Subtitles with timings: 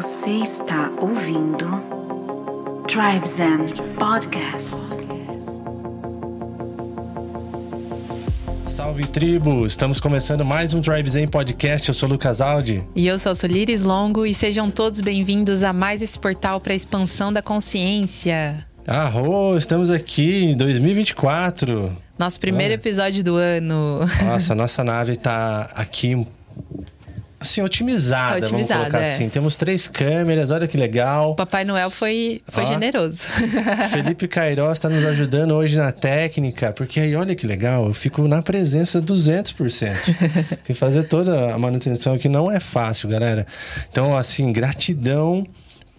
[0.00, 1.66] Você está ouvindo
[2.88, 3.66] Tribes and
[3.98, 4.80] Podcast.
[8.64, 9.66] Salve tribo!
[9.66, 11.86] Estamos começando mais um Tribe Zen Podcast.
[11.86, 12.82] Eu sou o Lucas Aldi.
[12.96, 16.72] E eu sou a Solires Longo e sejam todos bem-vindos a mais esse portal para
[16.72, 18.66] a expansão da consciência.
[18.86, 21.94] Arro, estamos aqui em 2024.
[22.18, 24.00] Nosso primeiro episódio do ano.
[24.24, 26.26] Nossa, nossa nave está aqui
[27.40, 29.14] assim, otimizada, Tá vamos otimizada, colocar é.
[29.14, 29.28] assim.
[29.30, 31.30] Temos três câmeras, olha que legal.
[31.30, 32.66] O Papai Noel foi, foi Ó.
[32.66, 33.26] generoso.
[33.90, 38.28] Felipe Cairós está nos ajudando hoje na técnica, porque aí olha que legal, eu fico
[38.28, 39.54] na presença 200%.
[40.58, 43.46] Porque fazer toda a manutenção aqui não é fácil, galera.
[43.90, 45.46] Então, assim, gratidão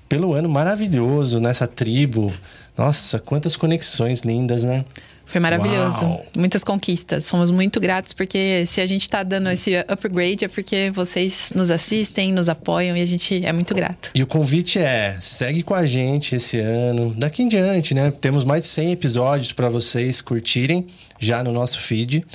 [0.08, 2.32] pelo ano maravilhoso nessa tribo.
[2.78, 4.86] Nossa, quantas conexões lindas, né?
[5.32, 6.04] Foi maravilhoso.
[6.04, 6.26] Uau.
[6.36, 7.30] Muitas conquistas.
[7.30, 11.72] Fomos muito gratos porque se a gente tá dando esse upgrade é porque vocês nos
[11.72, 14.12] assistem, nos apoiam e a gente é muito grato.
[14.14, 17.14] E o convite é: segue com a gente esse ano.
[17.18, 18.12] Daqui em diante, né?
[18.12, 22.26] Temos mais de 100 episódios para vocês curtirem já no nosso feed.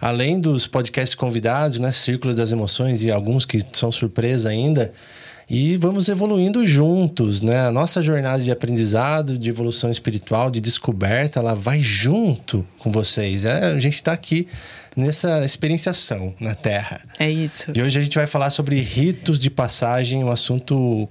[0.00, 1.90] Além dos podcasts convidados, né?
[1.90, 4.92] Círculo das Emoções e alguns que são surpresa ainda.
[5.48, 7.66] E vamos evoluindo juntos, né?
[7.66, 13.44] A nossa jornada de aprendizado, de evolução espiritual, de descoberta, ela vai junto com vocês.
[13.44, 14.48] É, a gente está aqui
[14.96, 17.00] nessa experienciação na Terra.
[17.18, 17.72] É isso.
[17.74, 21.08] E hoje a gente vai falar sobre ritos de passagem, um assunto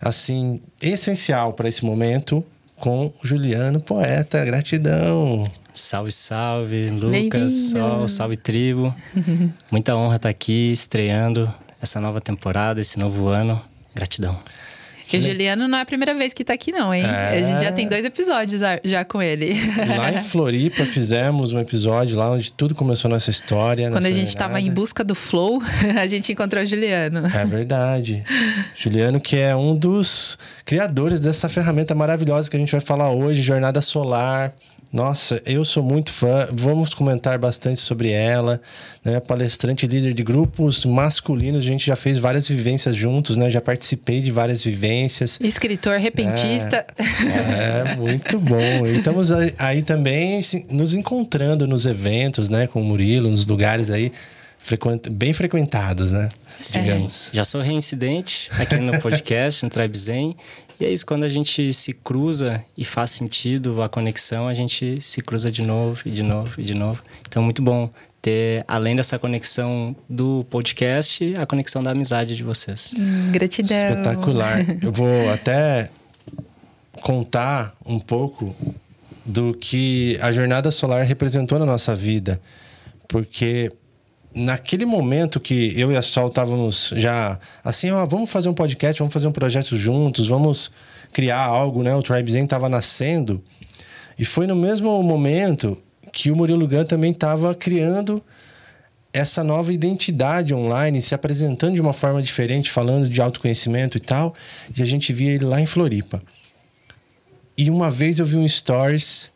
[0.00, 2.44] assim essencial para esse momento
[2.76, 4.44] com o Juliano Poeta.
[4.44, 5.46] Gratidão.
[5.72, 7.52] Salve, salve, Lucas.
[7.70, 8.94] Sol, salve tribo.
[9.70, 13.60] Muita honra estar aqui estreando essa nova temporada, esse novo ano.
[13.98, 14.38] Gratidão.
[15.10, 17.02] E o Juliano não é a primeira vez que tá aqui, não, hein?
[17.02, 17.38] É.
[17.38, 19.54] A gente já tem dois episódios já- com ele.
[19.96, 23.90] Lá em Floripa fizemos um episódio lá onde tudo começou nessa história.
[23.90, 25.62] Quando a gente tava em busca do flow,
[25.98, 27.26] a gente encontrou o Juliano.
[27.26, 28.22] É verdade.
[28.76, 33.40] Juliano, que é um dos criadores dessa ferramenta maravilhosa que a gente vai falar hoje,
[33.40, 34.52] Jornada Solar.
[34.90, 36.48] Nossa, eu sou muito fã.
[36.50, 38.60] Vamos comentar bastante sobre ela.
[39.04, 39.20] Né?
[39.20, 41.60] Palestrante líder de grupos masculinos.
[41.60, 43.50] A gente já fez várias vivências juntos, né?
[43.50, 45.38] Já participei de várias vivências.
[45.42, 46.86] Escritor repentista.
[46.98, 48.86] É, muito bom.
[48.86, 50.40] E estamos aí, aí também
[50.70, 52.66] nos encontrando nos eventos, né?
[52.66, 54.10] Com o Murilo, nos lugares aí
[54.56, 56.28] frequent- bem frequentados, né?
[56.72, 57.30] Digamos.
[57.32, 60.34] Já sou reincidente aqui no podcast, no Tribe Zen.
[60.80, 65.00] E é isso, quando a gente se cruza e faz sentido a conexão, a gente
[65.00, 67.02] se cruza de novo, e de novo, e de novo.
[67.26, 67.90] Então, muito bom
[68.22, 72.94] ter, além dessa conexão do podcast, a conexão da amizade de vocês.
[72.96, 73.76] Hum, Gratidão.
[73.76, 74.64] Espetacular.
[74.82, 75.90] Eu vou até
[77.02, 78.54] contar um pouco
[79.24, 82.40] do que a jornada solar representou na nossa vida.
[83.08, 83.70] Porque
[84.34, 88.98] naquele momento que eu e a Sol estávamos já assim, ó, vamos fazer um podcast,
[88.98, 90.70] vamos fazer um projeto juntos, vamos
[91.12, 91.94] criar algo, né?
[91.94, 93.42] O Tribe Zen estava nascendo.
[94.18, 95.80] E foi no mesmo momento
[96.12, 98.22] que o Murilo Gun também estava criando
[99.12, 104.34] essa nova identidade online, se apresentando de uma forma diferente, falando de autoconhecimento e tal.
[104.76, 106.22] E a gente via ele lá em Floripa.
[107.56, 109.32] E uma vez eu vi um stories,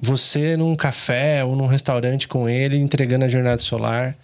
[0.00, 4.16] você num café ou num restaurante com ele, entregando a jornada solar.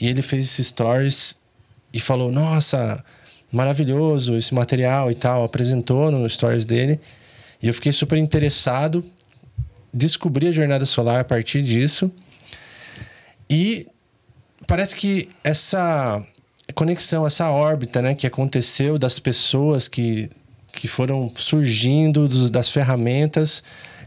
[0.00, 1.36] E ele fez esses stories
[1.92, 3.04] e falou: Nossa,
[3.52, 5.44] maravilhoso esse material e tal.
[5.44, 6.98] Apresentou no stories dele.
[7.62, 9.04] E eu fiquei super interessado.
[9.94, 12.10] Descobri a jornada solar a partir disso.
[13.48, 13.86] E
[14.66, 16.24] parece que essa
[16.74, 20.30] conexão, essa órbita, né, que aconteceu das pessoas que,
[20.74, 23.62] que foram surgindo, dos- das ferramentas,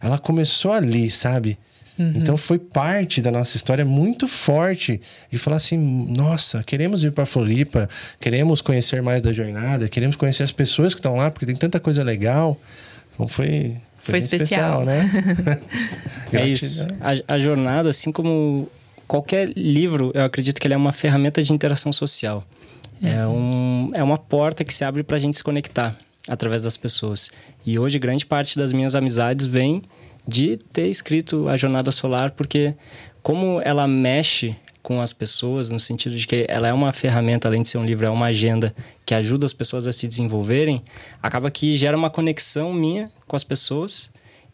[0.06, 1.58] ela começou ali, sabe?
[1.98, 5.00] Então foi parte da nossa história muito forte
[5.32, 5.78] de falar assim:
[6.14, 7.88] nossa, queremos ir para Floripa,
[8.20, 11.80] queremos conhecer mais da jornada, queremos conhecer as pessoas que estão lá, porque tem tanta
[11.80, 12.60] coisa legal.
[13.14, 14.84] Então foi, Foi bem especial.
[14.84, 15.10] né?
[16.34, 16.86] É isso.
[17.00, 18.68] A, a jornada, assim como
[19.08, 22.44] qualquer livro, eu acredito que ele é uma ferramenta de interação social.
[23.02, 25.96] É, um, é uma porta que se abre para a gente se conectar
[26.28, 27.30] através das pessoas.
[27.66, 29.82] E hoje, grande parte das minhas amizades vem
[30.28, 32.76] de ter escrito a Jornada Solar, porque
[33.22, 34.56] como ela mexe
[34.86, 37.86] com as pessoas, no sentido de que ela é uma ferramenta, além de ser um
[37.86, 38.72] livro, é uma agenda
[39.04, 40.80] que ajuda as pessoas a se desenvolverem,
[41.24, 44.12] acaba que gera uma conexão minha com as pessoas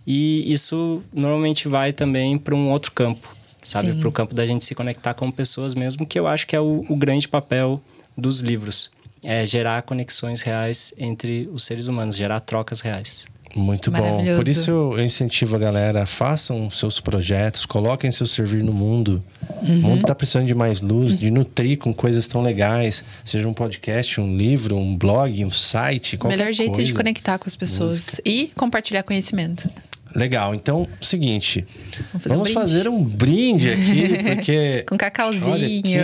[0.07, 3.93] e isso normalmente vai também para um outro campo, sabe?
[3.93, 6.61] Para o campo da gente se conectar com pessoas mesmo, que eu acho que é
[6.61, 7.81] o, o grande papel
[8.17, 8.89] dos livros.
[9.23, 13.27] É gerar conexões reais entre os seres humanos, gerar trocas reais.
[13.55, 14.23] Muito bom.
[14.37, 19.23] Por isso eu incentivo a galera, façam seus projetos, coloquem seu servir no mundo.
[19.61, 19.77] Uhum.
[19.77, 23.53] O mundo está precisando de mais luz, de nutrir com coisas tão legais, seja um
[23.53, 26.89] podcast, um livro, um blog, um site, qualquer Melhor jeito coisa.
[26.89, 28.21] de conectar com as pessoas Música.
[28.25, 29.69] e compartilhar conhecimento.
[30.15, 31.65] Legal, então, seguinte,
[32.13, 34.85] vamos fazer, vamos um, fazer um brinde aqui, porque.
[34.87, 36.01] com cacauzinho.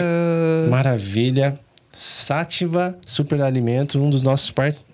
[0.70, 1.60] maravilha.
[2.00, 4.87] Sátiva Superalimento, um dos nossos parceiros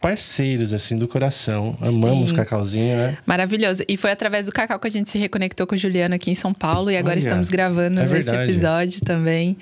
[0.00, 1.76] parceiros, assim, do coração.
[1.80, 2.36] Amamos Sim.
[2.36, 3.18] Cacauzinho, né?
[3.26, 3.84] Maravilhoso.
[3.86, 6.34] E foi através do Cacau que a gente se reconectou com o Juliano aqui em
[6.34, 9.58] São Paulo e agora Olha, estamos gravando é esse episódio também.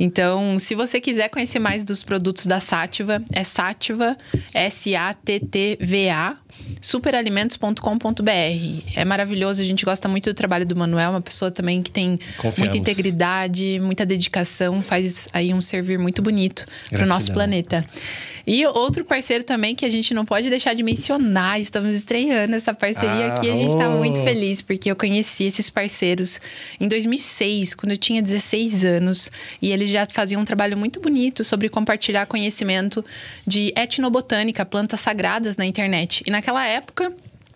[0.00, 4.16] Então, se você quiser conhecer mais dos produtos da Sátiva, é Sátiva,
[4.54, 6.36] S-A-T-T-V-A,
[6.80, 8.30] superalimentos.com.br.
[8.96, 12.18] É maravilhoso, a gente gosta muito do trabalho do Manuel, uma pessoa também que tem
[12.38, 12.58] Confiamos.
[12.58, 17.84] muita integridade, muita dedicação, faz aí um servir muito bonito para o nosso planeta.
[18.46, 22.74] E outro parceiro também que a gente não pode deixar de mencionar, estamos estreando essa
[22.74, 23.50] parceria ah, aqui.
[23.50, 23.98] A gente está oh.
[23.98, 26.40] muito feliz porque eu conheci esses parceiros
[26.80, 29.30] em 2006, quando eu tinha 16 anos,
[29.60, 33.04] e eles já faziam um trabalho muito bonito sobre compartilhar conhecimento
[33.46, 36.22] de etnobotânica, plantas sagradas na internet.
[36.26, 37.12] E naquela época,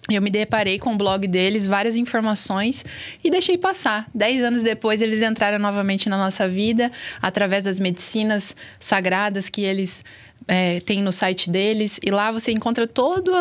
[0.08, 2.85] eu me deparei com o blog deles, várias informações
[3.25, 4.06] e deixei passar.
[4.14, 10.05] Dez anos depois, eles entraram novamente na nossa vida através das medicinas sagradas que eles
[10.47, 11.99] é, tem no site deles.
[12.05, 13.35] E lá você encontra todos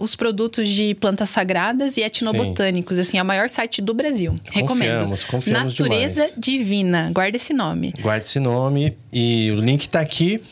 [0.00, 2.96] os produtos de plantas sagradas e etnobotânicos.
[2.96, 3.02] Sim.
[3.02, 4.34] Assim, é o maior site do Brasil.
[4.50, 4.90] Recomendo.
[4.90, 6.34] Confiamos, confiamos Natureza demais.
[6.36, 7.10] Divina.
[7.12, 7.94] Guarda esse nome.
[8.00, 8.96] Guarda esse nome.
[9.12, 10.42] E o link está aqui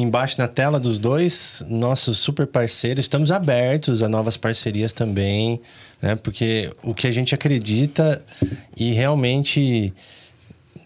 [0.00, 3.04] embaixo na tela dos dois nossos super parceiros.
[3.04, 5.60] Estamos abertos a novas parcerias também,
[6.00, 6.16] né?
[6.16, 8.24] Porque o que a gente acredita
[8.76, 9.92] e realmente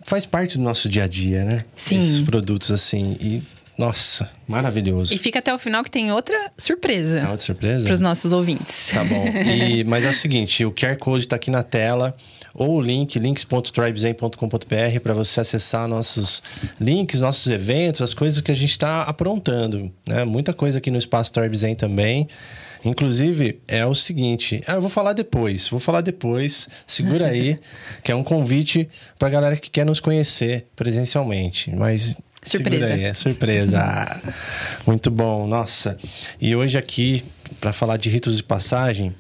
[0.04, 1.64] faz parte do nosso dia a dia, né?
[1.76, 1.98] Sim.
[1.98, 3.16] Esses produtos assim.
[3.20, 3.42] E
[3.76, 5.12] nossa, maravilhoso.
[5.12, 7.18] E fica até o final que tem outra surpresa.
[7.18, 7.84] É outra surpresa?
[7.84, 8.90] Para os nossos ouvintes.
[8.92, 9.24] Tá bom.
[9.26, 12.14] E, mas é o seguinte, o QR Code está aqui na tela
[12.54, 16.42] ou o link links.tribezen.com.br para você acessar nossos
[16.80, 19.92] links, nossos eventos, as coisas que a gente está aprontando.
[20.08, 20.24] Né?
[20.24, 22.28] Muita coisa aqui no Espaço Tribezen também.
[22.84, 24.62] Inclusive, é o seguinte.
[24.66, 25.68] Ah, eu vou falar depois.
[25.68, 26.68] Vou falar depois.
[26.86, 27.58] Segura aí,
[28.04, 31.74] que é um convite para a galera que quer nos conhecer presencialmente.
[31.74, 32.92] Mas Surpresa.
[32.92, 34.22] Aí, é surpresa.
[34.86, 35.96] Muito bom, nossa.
[36.38, 37.24] E hoje aqui,
[37.58, 39.14] para falar de ritos de passagem,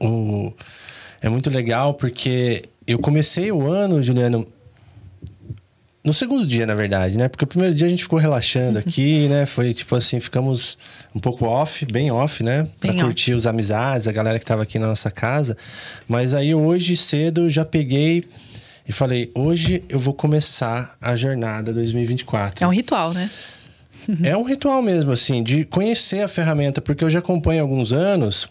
[0.00, 0.52] o...
[1.20, 4.46] é muito legal porque eu comecei o ano, Juliano,
[6.04, 7.28] no segundo dia, na verdade, né?
[7.28, 8.84] Porque o primeiro dia a gente ficou relaxando uhum.
[8.86, 9.44] aqui, né?
[9.44, 10.78] Foi tipo assim, ficamos
[11.14, 12.66] um pouco off, bem off, né?
[12.80, 13.36] Pra bem curtir off.
[13.36, 15.56] os amizades, a galera que tava aqui na nossa casa.
[16.08, 18.24] Mas aí hoje cedo já peguei
[18.88, 22.64] e falei: hoje eu vou começar a jornada 2024.
[22.64, 23.30] É um ritual, né?
[24.24, 27.92] é um ritual mesmo, assim, de conhecer a ferramenta, porque eu já acompanho há alguns
[27.92, 28.48] anos,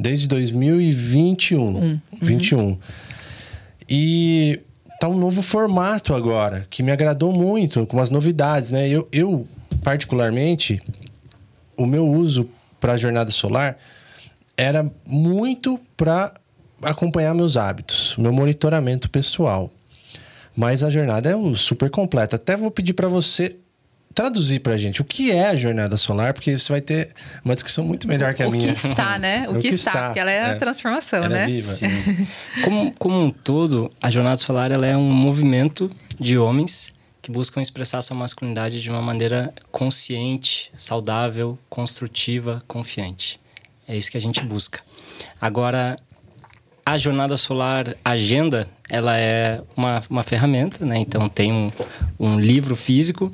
[0.00, 1.62] desde 2021.
[1.62, 2.00] Uhum.
[2.20, 2.78] 21.
[3.88, 4.60] E
[4.98, 8.88] tá um novo formato agora, que me agradou muito, com as novidades, né?
[8.88, 9.46] Eu, eu
[9.82, 10.80] particularmente,
[11.76, 12.48] o meu uso
[12.78, 13.78] para a jornada solar
[14.56, 16.32] era muito para
[16.82, 19.70] acompanhar meus hábitos, meu monitoramento pessoal.
[20.56, 22.36] Mas a jornada é um super completa.
[22.36, 23.56] Até vou pedir para você
[24.14, 27.12] traduzir pra gente o que é a jornada solar, porque você vai ter
[27.44, 28.72] uma descrição muito melhor que a o minha.
[28.72, 29.48] O que está, né?
[29.48, 31.44] O, o que, que, está, porque ela é, é a transformação, ela né?
[31.44, 31.78] É viva.
[32.64, 36.92] como, como um todo, a jornada solar ela é um movimento de homens
[37.22, 43.38] que buscam expressar sua masculinidade de uma maneira consciente, saudável, construtiva, confiante.
[43.86, 44.80] É isso que a gente busca.
[45.40, 45.96] Agora,
[46.84, 50.96] a jornada solar agenda, ela é uma, uma ferramenta, né?
[50.98, 51.70] Então tem um,
[52.18, 53.32] um livro físico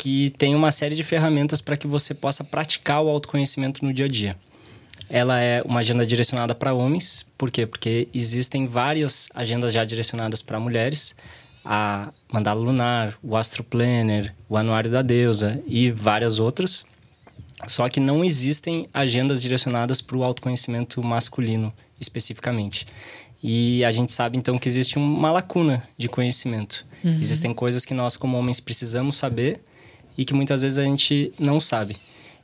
[0.00, 4.06] que tem uma série de ferramentas para que você possa praticar o autoconhecimento no dia
[4.06, 4.34] a dia.
[5.10, 7.66] Ela é uma agenda direcionada para homens, por quê?
[7.66, 11.14] Porque existem várias agendas já direcionadas para mulheres,
[11.62, 16.86] a Mandala Lunar, o Astro Planner, o Anuário da Deusa e várias outras.
[17.66, 22.86] Só que não existem agendas direcionadas para o autoconhecimento masculino especificamente.
[23.42, 26.86] E a gente sabe então que existe uma lacuna de conhecimento.
[27.04, 27.18] Uhum.
[27.20, 29.60] Existem coisas que nós, como homens, precisamos saber
[30.16, 31.96] e que muitas vezes a gente não sabe.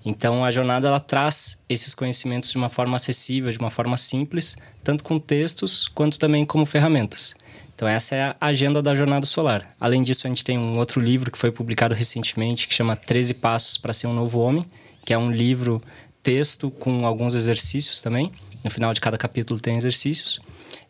[0.05, 4.57] Então a jornada ela traz esses conhecimentos de uma forma acessível, de uma forma simples,
[4.85, 7.35] tanto com textos quanto também como ferramentas.
[7.75, 9.75] Então essa é a agenda da jornada solar.
[9.81, 13.35] Além disso, a gente tem um outro livro que foi publicado recentemente que chama 13
[13.35, 14.65] passos para ser um novo homem,
[15.05, 15.83] que é um livro
[16.23, 18.31] texto com alguns exercícios também.
[18.63, 20.41] No final de cada capítulo tem exercícios.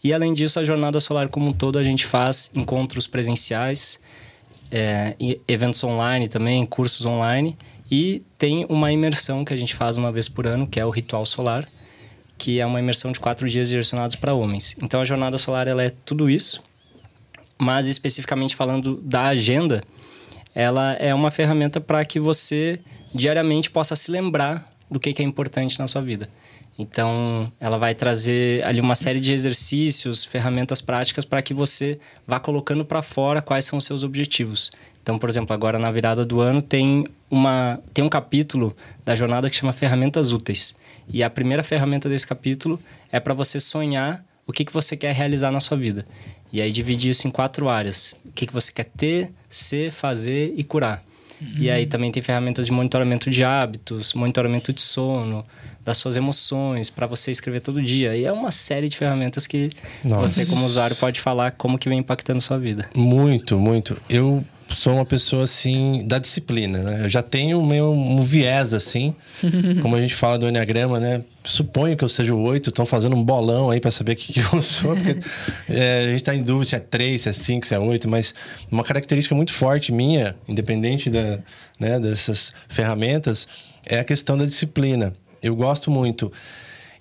[0.05, 3.99] E além disso, a jornada solar como um todo a gente faz encontros presenciais,
[4.71, 7.57] é, eventos online também, cursos online
[7.91, 10.91] e tem uma imersão que a gente faz uma vez por ano, que é o
[10.91, 11.69] ritual solar,
[12.37, 14.77] que é uma imersão de quatro dias direcionados para homens.
[14.83, 16.63] Então a jornada solar ela é tudo isso,
[17.59, 19.83] mas especificamente falando da agenda,
[20.55, 22.81] ela é uma ferramenta para que você
[23.15, 26.29] diariamente possa se lembrar do que, que é importante na sua vida.
[26.79, 32.39] Então, ela vai trazer ali uma série de exercícios, ferramentas práticas para que você vá
[32.39, 34.71] colocando para fora quais são os seus objetivos.
[35.03, 39.49] Então, por exemplo, agora na virada do ano tem uma tem um capítulo da jornada
[39.49, 40.75] que chama ferramentas úteis.
[41.09, 42.79] E a primeira ferramenta desse capítulo
[43.11, 46.05] é para você sonhar o que, que você quer realizar na sua vida.
[46.53, 48.17] E aí dividir isso em quatro áreas.
[48.25, 51.03] O que, que você quer ter, ser, fazer e curar.
[51.41, 51.49] Uhum.
[51.57, 55.45] E aí também tem ferramentas de monitoramento de hábitos, monitoramento de sono,
[55.85, 58.17] das suas emoções, para você escrever todo dia.
[58.17, 59.71] E é uma série de ferramentas que
[60.05, 60.27] Nossa.
[60.27, 62.89] você, como usuário, pode falar como que vem impactando sua vida.
[62.95, 63.97] Muito, muito.
[64.09, 67.05] Eu sou uma pessoa assim da disciplina, né?
[67.05, 69.15] Eu já tenho meu um viés assim,
[69.81, 71.23] como a gente fala do enneagrama, né?
[71.45, 74.33] Suponho que eu seja o oito, estão fazendo um bolão aí para saber o que,
[74.33, 75.19] que eu sou, porque
[75.71, 78.09] é, a gente está em dúvida se é três, se é cinco, se é oito,
[78.09, 78.35] mas
[78.71, 81.39] uma característica muito forte minha, independente da,
[81.79, 83.47] né, dessas ferramentas,
[83.87, 85.13] é a questão da disciplina.
[85.43, 86.33] Eu gosto muito.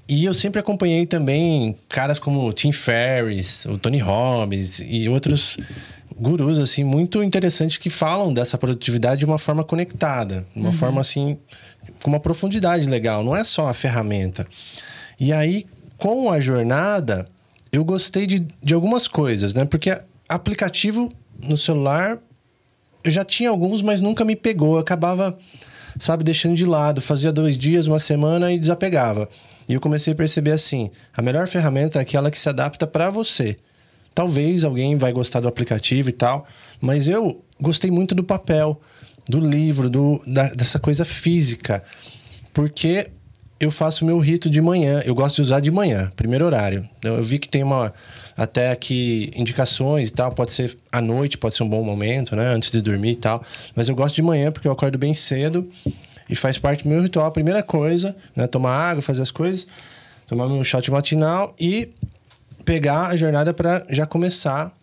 [0.07, 5.57] E eu sempre acompanhei também caras como Tim Ferriss, o Tony Robbins e outros
[6.19, 10.73] gurus assim muito interessantes que falam dessa produtividade de uma forma conectada, de uma uhum.
[10.73, 11.37] forma assim
[12.01, 14.47] com uma profundidade legal, não é só a ferramenta.
[15.19, 15.65] E aí
[15.97, 17.27] com a jornada
[17.71, 19.65] eu gostei de, de algumas coisas, né?
[19.65, 19.97] Porque
[20.29, 21.11] aplicativo
[21.43, 22.17] no celular
[23.05, 24.75] eu já tinha alguns, mas nunca me pegou.
[24.75, 25.37] Eu acabava,
[25.99, 26.99] sabe, deixando de lado.
[26.99, 29.29] Fazia dois dias, uma semana e desapegava.
[29.69, 33.11] E eu comecei a perceber assim: a melhor ferramenta é aquela que se adapta para
[33.11, 33.55] você.
[34.15, 36.47] Talvez alguém vai gostar do aplicativo e tal,
[36.79, 38.79] mas eu gostei muito do papel,
[39.27, 41.83] do livro, do, da, dessa coisa física,
[42.53, 43.11] porque
[43.59, 45.01] eu faço meu rito de manhã.
[45.05, 46.87] Eu gosto de usar de manhã, primeiro horário.
[47.03, 47.93] Eu vi que tem uma
[48.37, 50.31] até aqui indicações e tal.
[50.31, 52.47] Pode ser à noite, pode ser um bom momento, né?
[52.47, 53.43] Antes de dormir e tal.
[53.75, 55.69] Mas eu gosto de manhã porque eu acordo bem cedo
[56.29, 57.25] e faz parte do meu ritual.
[57.25, 58.45] A primeira coisa, né?
[58.47, 59.67] Tomar água, fazer as coisas,
[60.27, 61.89] tomar meu shot matinal e
[62.65, 64.75] pegar a jornada para já começar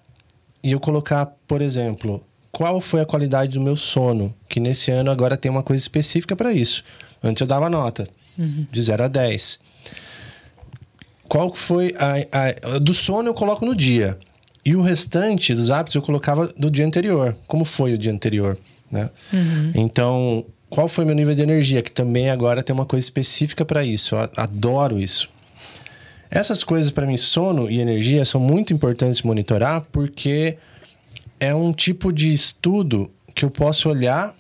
[0.63, 5.11] e eu colocar, por exemplo, qual foi a qualidade do meu sono, que nesse ano
[5.11, 6.85] agora tem uma coisa específica para isso.
[7.23, 8.09] Antes eu dava nota
[8.39, 8.67] uhum.
[8.71, 9.59] de 0 a 10.
[11.27, 14.19] Qual foi a, a, do sono eu coloco no dia.
[14.65, 17.37] E o restante dos hábitos eu colocava do dia anterior.
[17.49, 18.57] Como foi o dia anterior,
[18.91, 19.11] né?
[19.33, 19.73] Uhum.
[19.75, 23.83] Então, qual foi meu nível de energia, que também agora tem uma coisa específica para
[23.83, 24.15] isso.
[24.15, 25.29] Eu adoro isso.
[26.35, 30.57] Essas coisas para mim, sono e energia, são muito importantes monitorar porque
[31.39, 34.35] é um tipo de estudo que eu posso olhar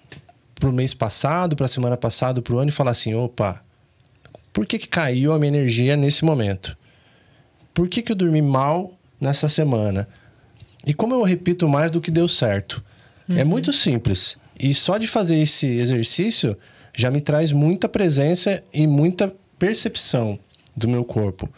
[0.54, 3.62] para o mês passado, para a semana passada, para o ano e falar assim: opa,
[4.54, 6.74] por que, que caiu a minha energia nesse momento?
[7.74, 10.08] Por que, que eu dormi mal nessa semana?
[10.86, 12.82] E como eu repito mais do que deu certo?
[13.28, 13.38] É uhum.
[13.40, 14.38] É muito simples.
[14.58, 16.56] E só de fazer esse exercício
[16.96, 20.38] já me traz muita presença e muita percepção
[20.76, 21.48] do meu corpo.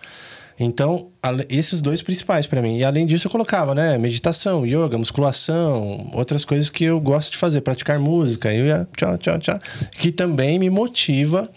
[0.59, 1.09] Então,
[1.49, 2.79] esses dois principais para mim.
[2.79, 3.99] E além disso, eu colocava, né?
[3.99, 9.19] Meditação, yoga, musculação, outras coisas que eu gosto de fazer, praticar música, eu ia tchau,
[9.19, 9.61] tchau, tchau,
[9.99, 11.51] que também me motiva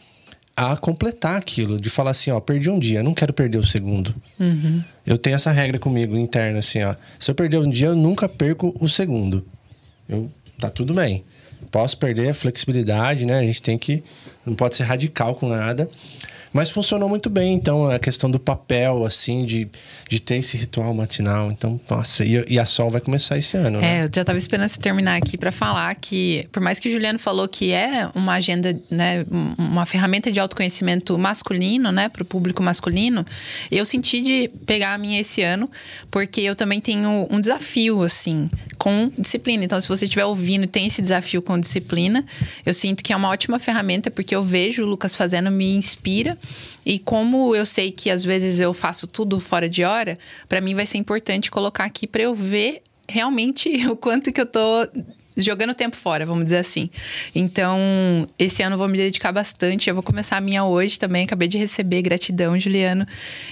[0.55, 4.15] a completar aquilo, de falar assim, ó, perdi um dia, não quero perder o segundo.
[4.39, 4.83] Uhum.
[5.05, 6.95] Eu tenho essa regra comigo interna, assim, ó.
[7.19, 9.45] Se eu perder um dia, eu nunca perco o segundo.
[10.09, 11.23] Eu, tá tudo bem.
[11.69, 13.37] Posso perder a flexibilidade, né?
[13.37, 14.03] A gente tem que.
[14.43, 15.87] Não pode ser radical com nada.
[16.54, 19.70] Mas funcionou muito bem, então, a questão do papel, assim, de,
[20.10, 21.51] de ter esse ritual matinal.
[21.51, 24.00] Então, nossa, e, e a Sol vai começar esse ano, né?
[24.00, 26.92] É, eu já estava esperando você terminar aqui para falar que, por mais que o
[26.92, 29.25] Juliano falou que é uma agenda, né,
[29.58, 33.25] uma ferramenta de autoconhecimento masculino, né, para o público masculino,
[33.72, 35.70] eu senti de pegar a minha esse ano,
[36.10, 39.63] porque eu também tenho um desafio, assim, com disciplina.
[39.63, 42.25] Então, se você estiver ouvindo e tem esse desafio com disciplina,
[42.66, 46.38] eu sinto que é uma ótima ferramenta, porque eu vejo o Lucas fazendo, me inspira.
[46.86, 50.75] E como eu sei que às vezes eu faço tudo fora de hora, para mim
[50.75, 54.88] vai ser importante colocar aqui para eu ver realmente o quanto que eu tô
[55.38, 56.89] jogando tempo fora, vamos dizer assim.
[57.34, 59.88] Então, esse ano eu vou me dedicar bastante.
[59.88, 61.25] Eu vou começar a minha hoje também.
[61.25, 63.06] Acabei de receber, gratidão, Juliano.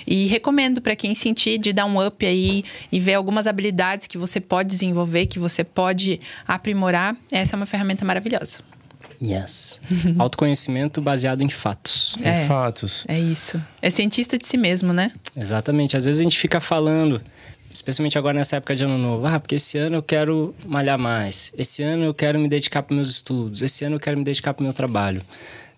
[0.08, 4.18] E recomendo para quem sentir de dar um up aí e ver algumas habilidades que
[4.18, 7.16] você pode desenvolver, que você pode aprimorar.
[7.32, 8.75] Essa é uma ferramenta maravilhosa.
[9.22, 9.81] Yes.
[10.17, 12.15] Autoconhecimento baseado em fatos.
[12.22, 13.05] É, em fatos.
[13.07, 13.62] É isso.
[13.81, 15.12] É cientista de si mesmo, né?
[15.36, 15.95] Exatamente.
[15.98, 17.22] Às vezes a gente fica falando,
[17.69, 21.53] especialmente agora nessa época de ano novo, ah, porque esse ano eu quero malhar mais,
[21.57, 24.53] esse ano eu quero me dedicar para meus estudos, esse ano eu quero me dedicar
[24.53, 25.22] para o meu trabalho.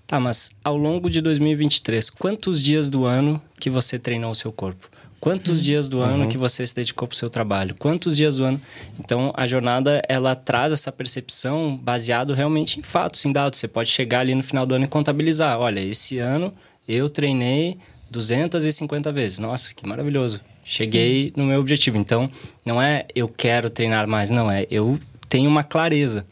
[0.05, 4.53] Tá, mas ao longo de 2023, quantos dias do ano que você treinou o seu
[4.53, 4.89] corpo?
[5.19, 6.29] Quantos dias do ano uhum.
[6.29, 7.75] que você se dedicou para o seu trabalho?
[7.79, 8.61] Quantos dias do ano?
[8.99, 13.59] Então, a jornada, ela traz essa percepção baseado realmente em fatos, em dados.
[13.59, 15.59] Você pode chegar ali no final do ano e contabilizar.
[15.59, 16.53] Olha, esse ano
[16.87, 17.77] eu treinei
[18.11, 19.39] 250 vezes.
[19.39, 20.39] Nossa, que maravilhoso.
[20.63, 21.33] Cheguei Sim.
[21.35, 21.97] no meu objetivo.
[21.97, 22.29] Então,
[22.63, 24.51] não é eu quero treinar mais, não.
[24.51, 26.25] É eu tenho uma clareza.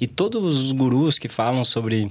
[0.00, 2.10] E todos os gurus que falam sobre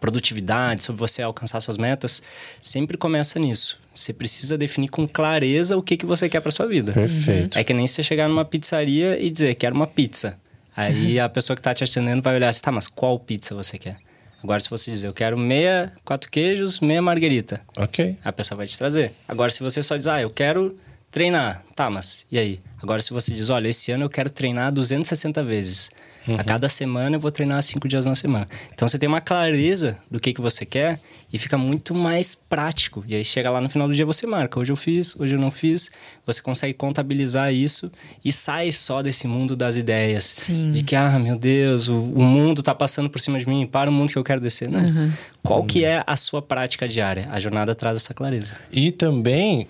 [0.00, 2.22] produtividade, sobre você alcançar suas metas,
[2.60, 3.81] sempre começa nisso.
[3.94, 6.92] Você precisa definir com clareza o que, que você quer para sua vida.
[6.92, 7.58] Perfeito.
[7.58, 10.38] É que nem você chegar numa pizzaria e dizer, quero uma pizza.
[10.74, 13.78] Aí a pessoa que está te atendendo vai olhar assim, tá, mas qual pizza você
[13.78, 13.96] quer?
[14.42, 17.60] Agora, se você dizer, eu quero meia, quatro queijos, meia marguerita.
[17.78, 18.16] Ok.
[18.24, 19.12] A pessoa vai te trazer.
[19.28, 20.76] Agora, se você só diz, ah, eu quero
[21.12, 21.62] treinar.
[21.76, 22.60] Tá, mas e aí?
[22.82, 25.90] Agora, se você diz, olha, esse ano eu quero treinar 260 vezes.
[26.26, 26.36] Uhum.
[26.36, 28.48] A cada semana eu vou treinar cinco dias na semana.
[28.72, 31.00] Então você tem uma clareza do que, que você quer
[31.32, 33.04] e fica muito mais prático.
[33.06, 34.58] E aí chega lá no final do dia você marca.
[34.58, 35.90] Hoje eu fiz, hoje eu não fiz.
[36.26, 37.90] Você consegue contabilizar isso
[38.24, 40.24] e sai só desse mundo das ideias.
[40.24, 40.70] Sim.
[40.70, 43.90] De que, ah, meu Deus, o, o mundo tá passando por cima de mim, para
[43.90, 44.68] o mundo que eu quero descer.
[44.68, 44.80] Não.
[44.80, 45.12] Uhum.
[45.42, 47.28] Qual que é a sua prática diária?
[47.32, 48.54] A jornada traz essa clareza.
[48.72, 49.66] E também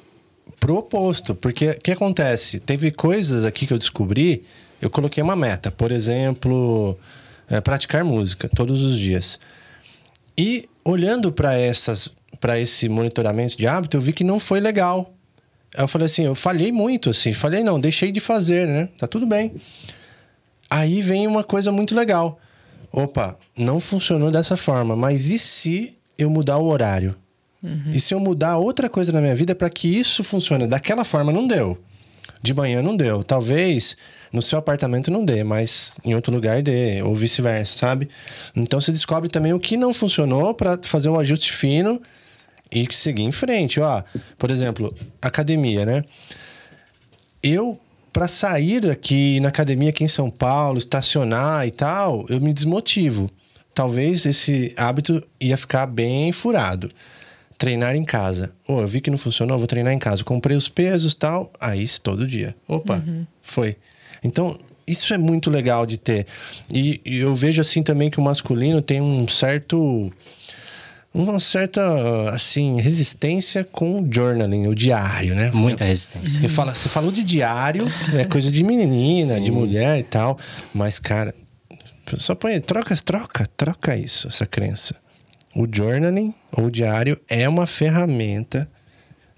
[0.60, 2.60] proposto, porque o que acontece?
[2.60, 4.44] Teve coisas aqui que eu descobri
[4.82, 6.98] eu coloquei uma meta, por exemplo,
[7.48, 9.38] é, praticar música todos os dias.
[10.36, 12.10] E olhando para essas
[12.40, 15.14] para esse monitoramento de hábito, eu vi que não foi legal.
[15.76, 18.88] Eu falei assim, eu falhei muito assim, falei não, deixei de fazer, né?
[18.98, 19.54] Tá tudo bem.
[20.68, 22.40] Aí vem uma coisa muito legal.
[22.90, 27.14] Opa, não funcionou dessa forma, mas e se eu mudar o horário?
[27.62, 27.90] Uhum.
[27.92, 31.30] E se eu mudar outra coisa na minha vida para que isso funcione daquela forma?
[31.30, 31.78] Não deu.
[32.42, 33.22] De manhã não deu.
[33.22, 33.96] Talvez
[34.32, 38.08] no seu apartamento não dê, mas em outro lugar dê, ou vice-versa, sabe?
[38.56, 42.02] Então você descobre também o que não funcionou para fazer um ajuste fino
[42.70, 43.78] e seguir em frente.
[43.78, 44.02] Ó,
[44.38, 46.04] por exemplo, academia, né?
[47.42, 47.78] Eu,
[48.12, 53.30] para sair aqui na academia aqui em São Paulo, estacionar e tal, eu me desmotivo.
[53.74, 56.90] Talvez esse hábito ia ficar bem furado
[57.62, 58.52] treinar em casa.
[58.66, 60.24] Oh, eu vi que não funcionou, vou treinar em casa.
[60.24, 61.48] Comprei os pesos tal.
[61.60, 62.56] Aí, todo dia.
[62.66, 63.24] Opa, uhum.
[63.40, 63.76] foi.
[64.24, 66.26] Então, isso é muito legal de ter.
[66.74, 70.12] E, e, eu vejo assim também que o masculino tem um certo.
[71.14, 71.82] Uma certa,
[72.30, 75.52] assim, resistência com o journaling, o diário, né?
[75.52, 76.40] Muita resistência.
[76.40, 77.86] Você, fala, você falou de diário,
[78.18, 79.42] é coisa de menina, Sim.
[79.42, 80.36] de mulher e tal.
[80.74, 81.32] Mas, cara,
[82.16, 82.58] só põe.
[82.58, 85.01] Troca, troca, troca isso, essa crença.
[85.54, 88.70] O journaling, ou o diário, é uma ferramenta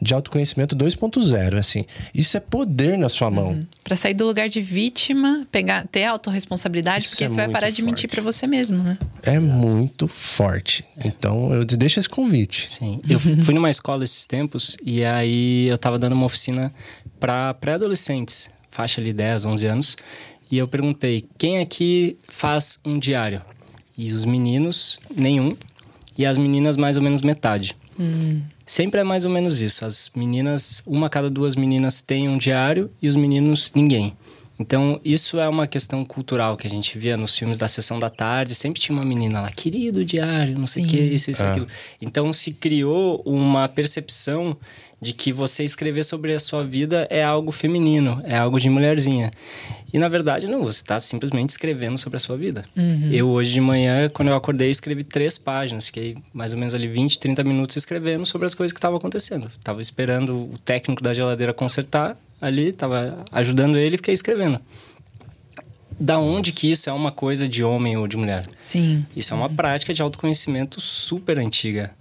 [0.01, 1.85] de autoconhecimento 2.0, assim.
[2.15, 3.51] Isso é poder na sua mão.
[3.51, 3.67] Uhum.
[3.83, 7.83] Para sair do lugar de vítima, pegar, ter autorresponsabilidade, porque é você vai parar de
[7.83, 8.99] mentir para você mesmo, né?
[9.23, 9.47] É Exato.
[9.47, 10.85] muito forte.
[11.05, 12.71] Então, eu te deixo esse convite.
[12.71, 13.01] Sim.
[13.09, 16.73] Eu fui numa escola esses tempos e aí eu tava dando uma oficina
[17.19, 19.97] para pré-adolescentes, faixa ali 10, 11 anos,
[20.51, 23.41] e eu perguntei: "Quem aqui faz um diário?"
[23.97, 25.57] E os meninos, nenhum,
[26.17, 27.77] e as meninas mais ou menos metade.
[27.99, 28.41] Hum.
[28.67, 29.85] Sempre é mais ou menos isso.
[29.85, 34.15] As meninas, uma cada duas meninas tem um diário e os meninos, ninguém.
[34.59, 38.09] Então, isso é uma questão cultural que a gente via nos filmes da sessão da
[38.09, 38.55] tarde.
[38.55, 41.51] Sempre tinha uma menina lá, querido diário, não sei o que, isso, isso, é.
[41.51, 41.67] aquilo.
[42.01, 44.57] Então, se criou uma percepção
[45.05, 49.31] de que você escrever sobre a sua vida é algo feminino, é algo de mulherzinha.
[49.93, 52.65] E na verdade, não, você está simplesmente escrevendo sobre a sua vida.
[52.75, 53.11] Uhum.
[53.13, 55.87] Eu, hoje de manhã, quando eu acordei, escrevi três páginas.
[55.87, 59.47] Fiquei mais ou menos ali 20, 30 minutos escrevendo sobre as coisas que estavam acontecendo.
[59.57, 64.61] Estava esperando o técnico da geladeira consertar ali, estava ajudando ele e fiquei escrevendo.
[65.99, 68.43] Da onde que isso é uma coisa de homem ou de mulher?
[68.61, 69.07] Sim.
[69.15, 71.93] Isso é uma prática de autoconhecimento super antiga.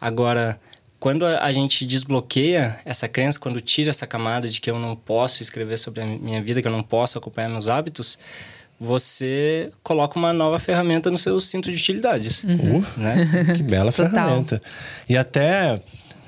[0.00, 0.60] Agora,
[1.00, 5.42] quando a gente desbloqueia essa crença, quando tira essa camada de que eu não posso
[5.42, 8.18] escrever sobre a minha vida, que eu não posso acompanhar meus hábitos,
[8.78, 12.44] você coloca uma nova ferramenta no seu cinto de utilidades.
[12.44, 12.84] Uhum.
[12.96, 13.54] Né?
[13.56, 14.60] que bela ferramenta.
[15.08, 15.80] E até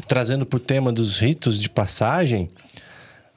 [0.08, 2.50] trazendo para o tema dos ritos de passagem,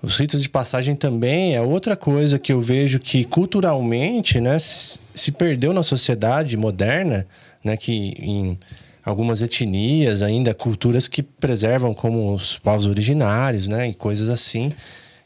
[0.04, 5.32] os ritos de passagem também é outra coisa que eu vejo que culturalmente né, se
[5.32, 7.26] perdeu na sociedade moderna,
[7.64, 8.60] né, que em
[9.06, 13.90] algumas etnias, ainda culturas que preservam como os povos originários, né?
[13.90, 14.72] E coisas assim,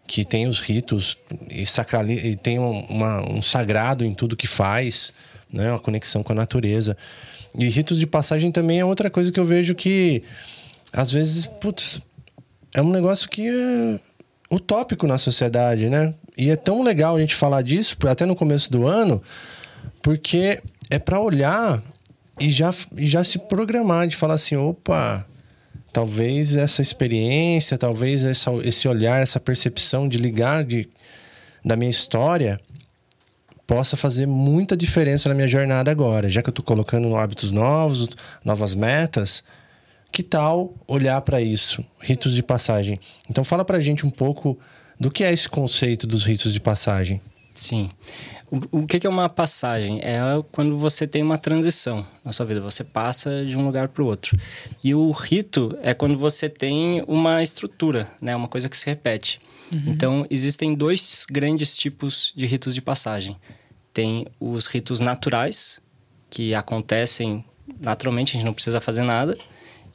[0.07, 1.17] que tem os ritos
[1.51, 5.13] e, sacrali e tem uma, um sagrado em tudo que faz,
[5.51, 5.69] né?
[5.69, 6.97] Uma conexão com a natureza.
[7.57, 10.23] E ritos de passagem também é outra coisa que eu vejo que,
[10.91, 12.01] às vezes, putz,
[12.73, 13.99] é um negócio que é
[14.49, 16.13] utópico na sociedade, né?
[16.37, 19.21] E é tão legal a gente falar disso, até no começo do ano,
[20.01, 21.83] porque é para olhar
[22.39, 25.25] e já, e já se programar de falar assim: opa,
[25.91, 30.87] talvez essa experiência, talvez essa, esse olhar, essa percepção de ligar de,
[31.65, 32.59] da minha história
[33.65, 36.29] possa fazer muita diferença na minha jornada agora.
[36.29, 38.09] Já que eu estou colocando hábitos novos,
[38.45, 39.43] novas metas,
[40.11, 41.85] que tal olhar para isso?
[41.99, 42.99] Ritos de passagem.
[43.29, 44.57] Então fala para a gente um pouco
[44.99, 47.21] do que é esse conceito dos ritos de passagem.
[47.53, 47.89] Sim.
[48.49, 49.99] O, o que é uma passagem?
[50.01, 50.19] É
[50.51, 54.05] quando você tem uma transição na sua vida, você passa de um lugar para o
[54.05, 54.39] outro.
[54.83, 58.35] E o rito é quando você tem uma estrutura, né?
[58.35, 59.39] uma coisa que se repete.
[59.73, 59.83] Uhum.
[59.87, 63.35] Então, existem dois grandes tipos de ritos de passagem.
[63.93, 65.81] Tem os ritos naturais,
[66.29, 67.43] que acontecem
[67.79, 69.37] naturalmente, a gente não precisa fazer nada.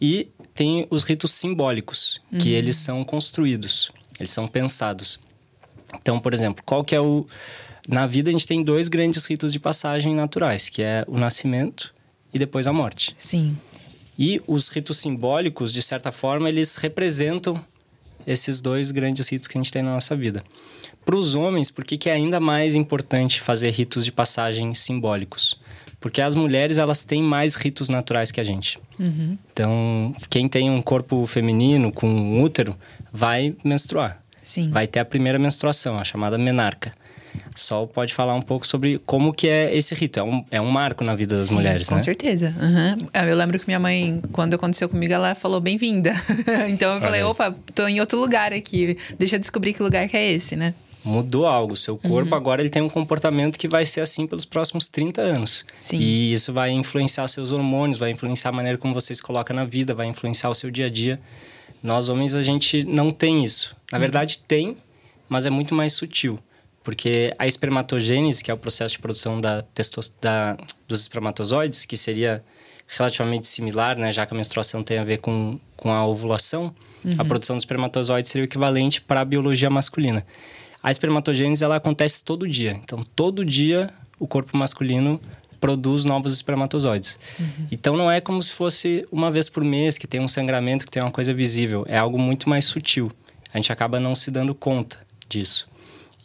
[0.02, 2.38] E tem os ritos simbólicos, uhum.
[2.38, 5.20] que eles são construídos, eles são pensados.
[5.94, 7.24] Então, por exemplo, qual que é o
[7.88, 11.94] na vida a gente tem dois grandes ritos de passagem naturais, que é o nascimento
[12.32, 13.14] e depois a morte.
[13.18, 13.56] Sim.
[14.18, 17.64] E os ritos simbólicos, de certa forma, eles representam
[18.26, 20.44] esses dois grandes ritos que a gente tem na nossa vida.
[21.04, 25.58] Para os homens, por que, que é ainda mais importante fazer ritos de passagem simbólicos?
[26.02, 28.78] Porque as mulheres, elas têm mais ritos naturais que a gente.
[28.98, 29.38] Uhum.
[29.52, 32.76] Então, quem tem um corpo feminino com um útero
[33.12, 34.20] vai menstruar.
[34.42, 34.68] Sim.
[34.70, 36.92] Vai ter a primeira menstruação, a chamada menarca.
[37.54, 40.18] Sol pode falar um pouco sobre como que é esse rito.
[40.18, 42.00] É um, é um marco na vida das Sim, mulheres, com né?
[42.00, 42.52] Com certeza.
[42.60, 43.08] Uhum.
[43.28, 46.12] Eu lembro que minha mãe, quando aconteceu comigo, ela falou bem-vinda.
[46.68, 48.98] então eu falei, opa, tô em outro lugar aqui.
[49.18, 50.74] Deixa eu descobrir que lugar que é esse, né?
[51.04, 51.76] Mudou algo.
[51.76, 52.36] Seu corpo uhum.
[52.36, 55.64] agora ele tem um comportamento que vai ser assim pelos próximos 30 anos.
[55.80, 55.98] Sim.
[55.98, 59.64] E isso vai influenciar seus hormônios, vai influenciar a maneira como você se coloca na
[59.64, 61.20] vida, vai influenciar o seu dia a dia.
[61.82, 63.76] Nós homens, a gente não tem isso.
[63.90, 64.00] Na uhum.
[64.00, 64.76] verdade, tem,
[65.28, 66.38] mas é muito mais sutil.
[66.84, 71.96] Porque a espermatogênese, que é o processo de produção da testos, da, dos espermatozoides, que
[71.96, 72.42] seria
[72.98, 77.14] relativamente similar, né, já que a menstruação tem a ver com, com a ovulação, uhum.
[77.18, 80.24] a produção dos espermatozoides seria o equivalente para a biologia masculina.
[80.82, 82.72] A espermatogênese ela acontece todo dia.
[82.82, 85.20] Então, todo dia o corpo masculino
[85.60, 87.18] produz novos espermatozoides.
[87.38, 87.66] Uhum.
[87.70, 90.90] Então, não é como se fosse uma vez por mês que tem um sangramento, que
[90.90, 91.84] tem uma coisa visível.
[91.88, 93.12] É algo muito mais sutil.
[93.54, 95.68] A gente acaba não se dando conta disso.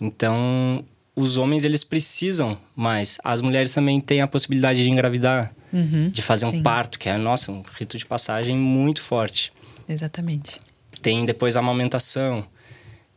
[0.02, 0.84] Então,
[1.15, 3.17] os homens eles precisam mais.
[3.24, 6.63] As mulheres também têm a possibilidade de engravidar, uhum, de fazer um sim.
[6.63, 9.52] parto, que é, nossa, um rito de passagem muito forte.
[9.89, 10.60] Exatamente.
[11.02, 12.46] Tem depois a amamentação,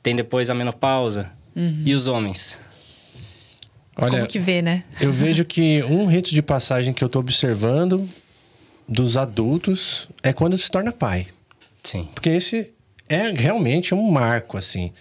[0.03, 1.33] tem depois a menopausa.
[1.55, 1.83] Uhum.
[1.85, 2.59] E os homens?
[3.97, 4.83] Olha, Como que vê, né?
[5.01, 8.09] eu vejo que um rito de passagem que eu estou observando
[8.89, 11.27] dos adultos é quando se torna pai.
[11.83, 12.09] Sim.
[12.15, 12.73] Porque esse
[13.09, 14.93] é realmente um marco, assim.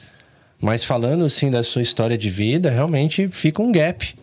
[0.62, 4.16] Mas falando assim da sua história de vida, realmente fica um gap.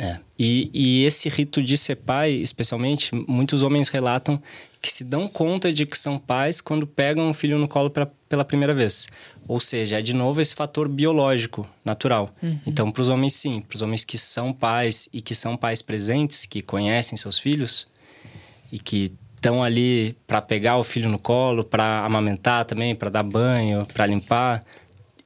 [0.00, 0.18] É.
[0.38, 4.40] E, e esse rito de ser pai, especialmente, muitos homens relatam
[4.80, 8.06] que se dão conta de que são pais quando pegam um filho no colo pra,
[8.26, 9.06] pela primeira vez.
[9.46, 12.30] Ou seja, é de novo esse fator biológico, natural.
[12.42, 12.58] Uhum.
[12.66, 13.60] Então, para os homens, sim.
[13.60, 17.86] Para os homens que são pais e que são pais presentes, que conhecem seus filhos
[18.72, 23.22] e que estão ali para pegar o filho no colo, para amamentar também, para dar
[23.22, 24.60] banho, para limpar,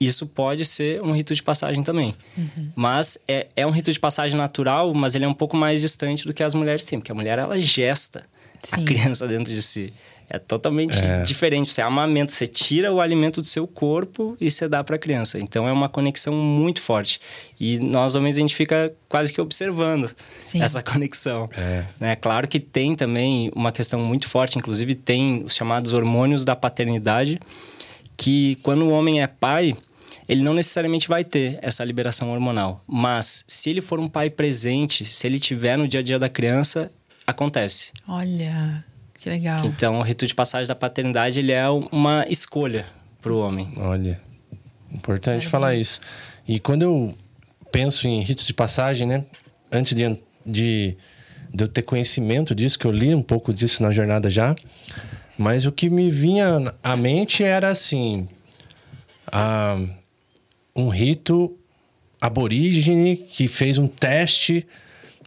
[0.01, 2.15] isso pode ser um rito de passagem também.
[2.37, 2.71] Uhum.
[2.75, 6.27] Mas é, é um rito de passagem natural, mas ele é um pouco mais distante
[6.27, 8.25] do que as mulheres têm, porque a mulher ela gesta
[8.63, 8.83] Sim.
[8.83, 9.93] a criança dentro de si.
[10.29, 11.23] É totalmente é.
[11.23, 11.73] diferente.
[11.73, 15.39] Você amamenta, você tira o alimento do seu corpo e você dá para a criança.
[15.39, 17.21] Então é uma conexão muito forte.
[17.61, 20.63] E nós homens a gente fica quase que observando Sim.
[20.63, 21.49] essa conexão.
[21.57, 21.85] É.
[22.01, 22.17] Né?
[22.17, 27.39] Claro que tem também uma questão muito forte, inclusive tem os chamados hormônios da paternidade,
[28.17, 29.77] que quando o homem é pai,
[30.29, 32.83] ele não necessariamente vai ter essa liberação hormonal.
[32.87, 36.29] Mas se ele for um pai presente, se ele tiver no dia a dia da
[36.29, 36.91] criança,
[37.27, 37.93] acontece.
[38.09, 38.85] Olha,
[39.19, 39.65] que legal.
[39.65, 42.87] Então, o rito de passagem da paternidade, ele é uma escolha
[43.21, 43.73] para o homem.
[43.77, 44.21] Olha,
[44.93, 46.01] importante falar isso.
[46.47, 47.15] E quando eu
[47.73, 49.25] penso em ritos de passagem, né?
[49.73, 50.97] Antes de, de,
[51.53, 54.55] de eu ter conhecimento disso, que eu li um pouco disso na jornada já,
[55.37, 56.47] mas o que me vinha
[56.83, 58.29] à mente era assim:
[60.75, 61.57] um rito
[62.21, 64.67] aborígene que fez um teste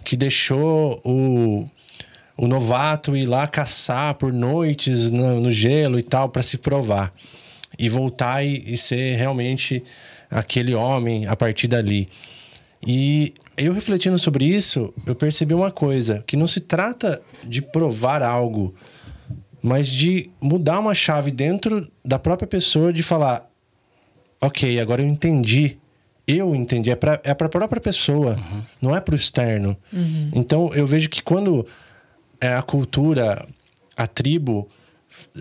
[0.03, 1.69] que deixou o,
[2.37, 7.13] o novato ir lá caçar por noites no, no gelo e tal para se provar
[7.77, 9.83] e voltar e, e ser realmente
[10.29, 12.09] aquele homem a partir dali.
[12.85, 18.21] E eu refletindo sobre isso, eu percebi uma coisa: que não se trata de provar
[18.21, 18.73] algo,
[19.61, 23.49] mas de mudar uma chave dentro da própria pessoa de falar:
[24.41, 25.77] ok, agora eu entendi.
[26.27, 26.91] Eu entendi.
[26.91, 28.63] É para é a própria pessoa, uhum.
[28.81, 29.77] não é para o externo.
[29.91, 30.29] Uhum.
[30.35, 31.65] Então eu vejo que quando
[32.41, 33.47] é, a cultura,
[33.95, 34.67] a tribo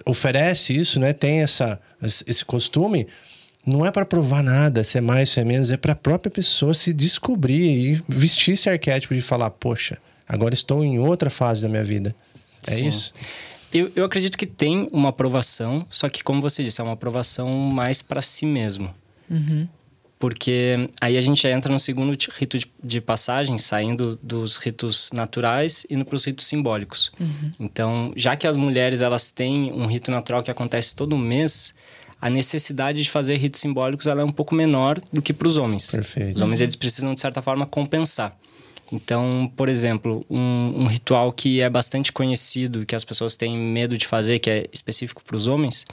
[0.05, 1.13] oferece isso, né?
[1.13, 3.07] Tem essa, esse costume.
[3.65, 6.31] Não é para provar nada, se é mais, se é menos, é para a própria
[6.31, 9.99] pessoa se descobrir e vestir esse arquétipo de falar, poxa,
[10.29, 12.15] agora estou em outra fase da minha vida.
[12.65, 12.87] É Sim.
[12.87, 13.13] isso?
[13.73, 17.49] Eu, eu acredito que tem uma aprovação, só que, como você disse, é uma aprovação
[17.49, 18.95] mais para si mesmo.
[19.31, 19.69] Uhum.
[20.19, 25.87] Porque aí a gente entra no segundo rito de, de passagem, saindo dos ritos naturais
[25.91, 27.13] e indo para os ritos simbólicos.
[27.21, 27.51] Uhum.
[27.61, 31.75] Então, já que as mulheres elas têm um rito natural que acontece todo mês,
[32.21, 35.59] a necessidade de fazer ritos simbólicos ela é um pouco menor do que para os
[35.59, 35.91] homens.
[35.91, 36.37] Perfeito.
[36.37, 38.35] Os homens eles precisam de certa forma compensar.
[38.91, 43.99] Então, por exemplo, um, um, ritual que é bastante conhecido, que as pessoas têm medo
[43.99, 45.85] de fazer, que é específico para os homens,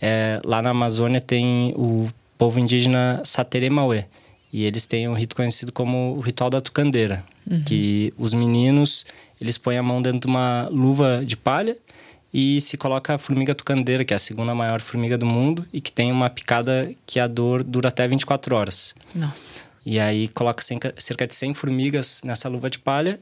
[0.00, 2.08] é, lá na Amazônia tem o
[2.38, 4.04] povo indígena Sateremauê.
[4.50, 7.62] E eles têm um rito conhecido como o ritual da tucandeira, uhum.
[7.64, 9.04] que os meninos
[9.40, 11.76] eles põem a mão dentro de uma luva de palha
[12.32, 15.80] e se coloca a formiga tucandeira, que é a segunda maior formiga do mundo e
[15.80, 18.94] que tem uma picada que a dor dura até 24 horas.
[19.14, 19.67] Nossa.
[19.88, 20.62] E aí coloca
[20.98, 23.18] cerca de 100 formigas nessa luva de palha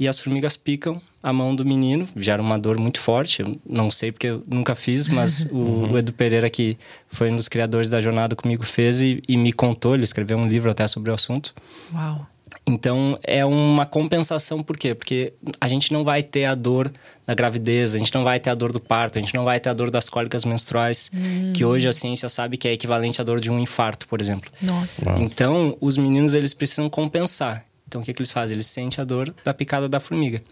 [0.00, 3.42] e as formigas picam a mão do menino, gera uma dor muito forte.
[3.42, 5.92] Eu não sei porque eu nunca fiz, mas o, uhum.
[5.92, 6.76] o, Edu Pereira, que
[7.08, 9.94] foi um dos criadores da jornada comigo, fez e, e, me contou.
[9.94, 11.54] Ele escreveu um livro até sobre o assunto.
[11.94, 12.26] Uau!
[12.68, 14.94] Então é uma compensação, por quê?
[14.94, 16.92] Porque a gente não vai ter a dor
[17.26, 19.58] da gravidez, a gente não vai ter a dor do parto, a gente não vai
[19.58, 21.52] ter a dor das cólicas menstruais, hum.
[21.54, 24.50] que hoje a ciência sabe que é equivalente à dor de um infarto, por exemplo.
[24.60, 25.10] Nossa.
[25.18, 27.64] Então os meninos eles precisam compensar.
[27.86, 28.54] Então o que, que eles fazem?
[28.54, 30.42] Eles sentem a dor da picada da formiga.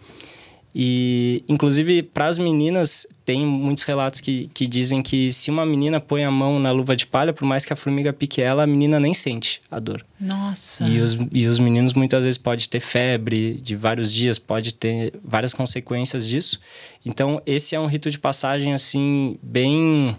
[0.78, 5.98] E, inclusive, para as meninas, tem muitos relatos que, que dizem que se uma menina
[5.98, 8.66] põe a mão na luva de palha, por mais que a formiga pique ela, a
[8.66, 10.04] menina nem sente a dor.
[10.20, 10.86] Nossa!
[10.86, 15.14] E os, e os meninos muitas vezes pode ter febre de vários dias, pode ter
[15.24, 16.60] várias consequências disso.
[17.06, 20.14] Então, esse é um rito de passagem, assim, bem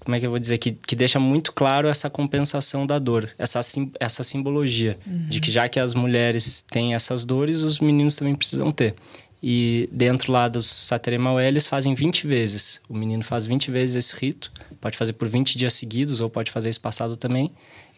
[0.00, 3.30] como é que eu vou dizer, que, que deixa muito claro essa compensação da dor,
[3.38, 5.28] essa, sim, essa simbologia uhum.
[5.28, 8.96] de que já que as mulheres têm essas dores, os meninos também precisam ter.
[9.42, 12.80] E dentro lá dos Sateremaué, eles fazem 20 vezes.
[12.88, 16.50] O menino faz 20 vezes esse rito, pode fazer por 20 dias seguidos ou pode
[16.50, 17.50] fazer espaçado também.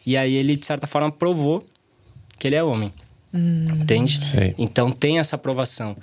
[0.05, 1.63] E aí ele, de certa forma, provou
[2.39, 2.91] que ele é homem.
[3.31, 3.65] Hum.
[3.81, 4.23] Entende?
[4.25, 4.55] Sei.
[4.57, 5.95] Então tem essa aprovação.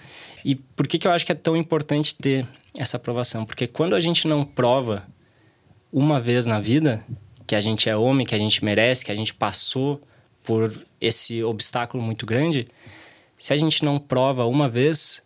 [0.44, 3.44] E por que, que eu acho que é tão importante ter essa aprovação?
[3.44, 5.06] Porque quando a gente não prova
[5.92, 7.04] uma vez na vida
[7.46, 10.00] que a gente é homem, que a gente merece, que a gente passou
[10.44, 12.68] por esse obstáculo muito grande,
[13.36, 15.22] se a gente não prova uma vez,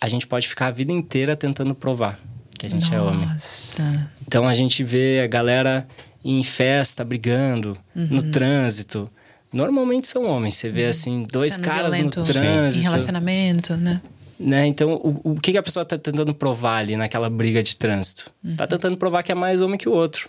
[0.00, 2.18] a gente pode ficar a vida inteira tentando provar
[2.58, 2.94] que a gente Nossa.
[2.94, 4.06] é homem.
[4.26, 5.86] Então a gente vê a galera
[6.24, 8.08] em festa brigando, uhum.
[8.10, 9.08] no trânsito.
[9.52, 10.54] Normalmente são homens.
[10.56, 10.90] Você vê uhum.
[10.90, 12.20] assim, dois Sendo caras violento.
[12.20, 12.82] no trânsito.
[12.82, 14.00] Em relacionamento, né?
[14.38, 14.66] Né?
[14.66, 18.30] Então, o, o que, que a pessoa está tentando provar ali naquela briga de trânsito?
[18.44, 18.56] Uhum.
[18.56, 20.28] Tá tentando provar que é mais homem que o outro.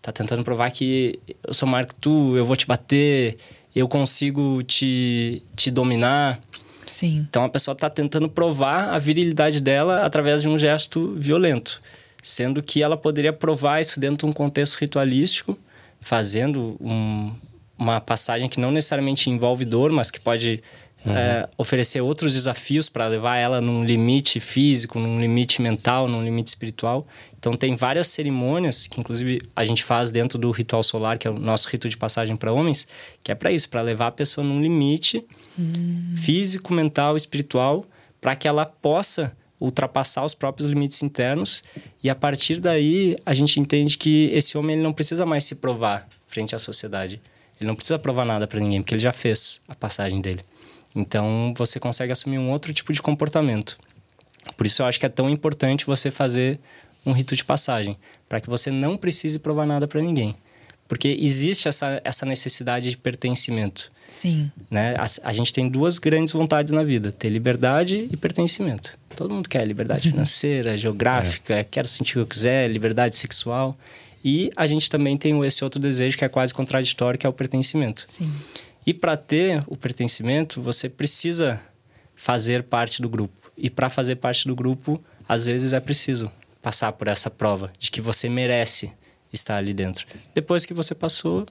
[0.00, 3.36] Tá tentando provar que eu sou maior que tu, eu vou te bater,
[3.74, 6.38] eu consigo te, te dominar.
[6.88, 7.26] Sim.
[7.28, 11.80] Então, a pessoa está tentando provar a virilidade dela através de um gesto violento.
[12.22, 15.58] Sendo que ela poderia provar isso dentro de um contexto ritualístico,
[16.00, 17.32] fazendo um,
[17.78, 20.62] uma passagem que não necessariamente envolve dor, mas que pode
[21.06, 21.16] Uhum.
[21.16, 26.48] É, oferecer outros desafios para levar ela num limite físico, num limite mental, num limite
[26.48, 27.06] espiritual.
[27.38, 31.30] Então, tem várias cerimônias que, inclusive, a gente faz dentro do ritual solar, que é
[31.30, 32.86] o nosso rito de passagem para homens,
[33.22, 35.24] que é para isso para levar a pessoa num limite
[36.14, 37.84] físico, mental, espiritual,
[38.20, 41.62] para que ela possa ultrapassar os próprios limites internos.
[42.02, 45.56] E a partir daí, a gente entende que esse homem ele não precisa mais se
[45.56, 47.20] provar frente à sociedade.
[47.60, 50.42] Ele não precisa provar nada para ninguém, porque ele já fez a passagem dele.
[50.94, 53.78] Então você consegue assumir um outro tipo de comportamento.
[54.56, 56.58] Por isso eu acho que é tão importante você fazer
[57.04, 57.96] um rito de passagem,
[58.28, 60.36] para que você não precise provar nada para ninguém.
[60.86, 63.90] Porque existe essa, essa necessidade de pertencimento.
[64.08, 64.50] Sim.
[64.70, 64.94] Né?
[64.96, 68.98] A, a, gente tem duas grandes vontades na vida: ter liberdade e pertencimento.
[69.14, 71.64] Todo mundo quer liberdade financeira, geográfica, é.
[71.64, 73.76] quero sentir o que eu quiser, liberdade sexual.
[74.24, 77.32] E a gente também tem esse outro desejo que é quase contraditório, que é o
[77.32, 78.04] pertencimento.
[78.08, 78.32] Sim.
[78.86, 81.60] E para ter o pertencimento, você precisa
[82.16, 83.52] fazer parte do grupo.
[83.56, 87.90] E para fazer parte do grupo, às vezes é preciso passar por essa prova de
[87.90, 88.92] que você merece
[89.32, 90.06] estar ali dentro.
[90.34, 91.46] Depois que você passou,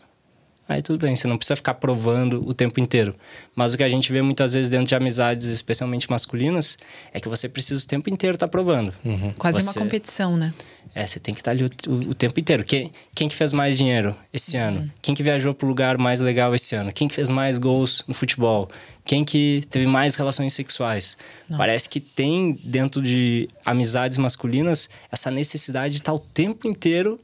[0.67, 3.15] aí tudo bem, você não precisa ficar provando o tempo inteiro.
[3.55, 6.77] Mas o que a gente vê muitas vezes dentro de amizades, especialmente masculinas,
[7.13, 8.93] é que você precisa o tempo inteiro estar tá provando.
[9.03, 9.33] Uhum.
[9.37, 9.67] Quase você...
[9.67, 10.53] uma competição, né?
[10.95, 12.63] É, você tem que estar ali o, o, o tempo inteiro.
[12.63, 14.63] Quem, quem que fez mais dinheiro esse uhum.
[14.63, 14.91] ano?
[15.01, 16.91] Quem que viajou para o lugar mais legal esse ano?
[16.91, 18.67] Quem que fez mais gols no futebol?
[19.05, 21.15] Quem que teve mais relações sexuais?
[21.49, 21.57] Nossa.
[21.57, 27.19] Parece que tem dentro de amizades masculinas essa necessidade de estar o tempo inteiro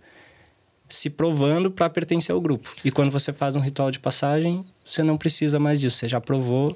[0.93, 2.71] se provando para pertencer ao grupo.
[2.85, 5.97] E quando você faz um ritual de passagem, você não precisa mais disso.
[5.97, 6.67] Você já provou,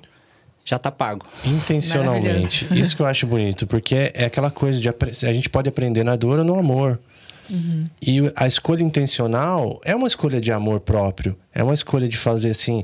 [0.66, 1.24] já tá pago.
[1.46, 2.68] Intencionalmente.
[2.72, 6.16] Isso que eu acho bonito, porque é aquela coisa de a gente pode aprender na
[6.16, 7.00] dor ou no amor.
[7.48, 7.86] Uhum.
[8.02, 11.38] E a escolha intencional é uma escolha de amor próprio.
[11.54, 12.82] É uma escolha de fazer assim.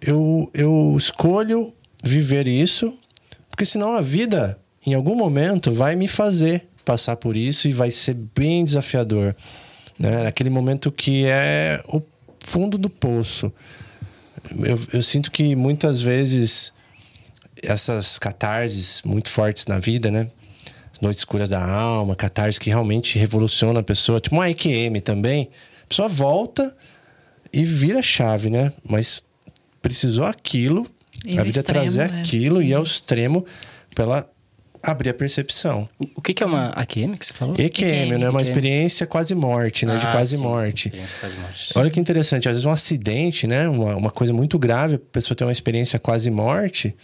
[0.00, 1.70] Eu, eu escolho
[2.02, 2.96] viver isso,
[3.50, 7.90] porque senão a vida, em algum momento, vai me fazer passar por isso e vai
[7.90, 9.36] ser bem desafiador.
[10.02, 10.26] Né?
[10.26, 12.02] Aquele momento que é o
[12.40, 13.52] fundo do poço.
[14.58, 16.72] Eu, eu sinto que muitas vezes
[17.62, 20.28] essas catarses muito fortes na vida, né?
[20.92, 25.48] As noites escuras da alma, catarse que realmente revoluciona a pessoa, tipo uma EQM também.
[25.84, 26.76] A pessoa volta
[27.52, 28.72] e vira chave, né?
[28.84, 29.22] Mas
[29.80, 30.84] precisou aquilo,
[31.24, 32.20] e a vida extremo, trazer né?
[32.20, 32.86] aquilo e ao uhum.
[32.86, 33.46] extremo
[33.94, 34.31] para ela
[34.82, 35.88] abrir a percepção.
[36.14, 37.54] O que, que é uma AQM que você falou?
[37.56, 38.30] EQM, EQM né?
[38.30, 39.94] Uma experiência quase morte, né?
[39.94, 40.42] Ah, de quase sim.
[40.42, 40.88] morte.
[40.88, 41.70] Experiência quase morte.
[41.74, 43.68] Olha que interessante, às vezes um acidente, né?
[43.68, 46.94] Uma, uma coisa muito grave, a pessoa tem uma experiência quase morte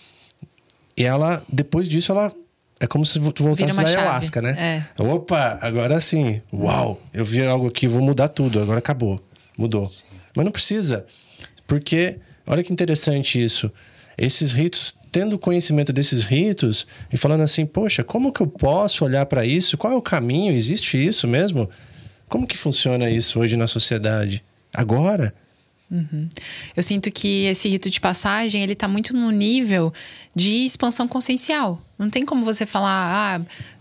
[0.99, 2.33] e ela, depois disso, ela
[2.81, 4.85] é como se tu voltasse da ayahuasca, né?
[4.99, 5.03] É.
[5.03, 6.43] Opa, agora sim.
[6.53, 8.61] Uau, eu vi algo aqui, vou mudar tudo.
[8.61, 9.21] Agora acabou.
[9.57, 9.87] Mudou.
[9.87, 10.07] Sim.
[10.35, 11.07] Mas não precisa.
[11.69, 13.73] Porque, olha que interessante isso.
[14.19, 19.25] Esses ritos, tendo conhecimento desses ritos e falando assim, poxa, como que eu posso olhar
[19.27, 19.79] para isso?
[19.79, 20.53] Qual é o caminho?
[20.53, 21.71] Existe isso mesmo?
[22.29, 24.45] Como que funciona isso hoje na sociedade?
[24.75, 25.33] Agora?
[25.91, 26.29] Uhum.
[26.77, 29.93] Eu sinto que esse rito de passagem ele está muito no nível
[30.35, 31.81] de expansão consciencial.
[31.99, 33.41] Não tem como você falar, ah,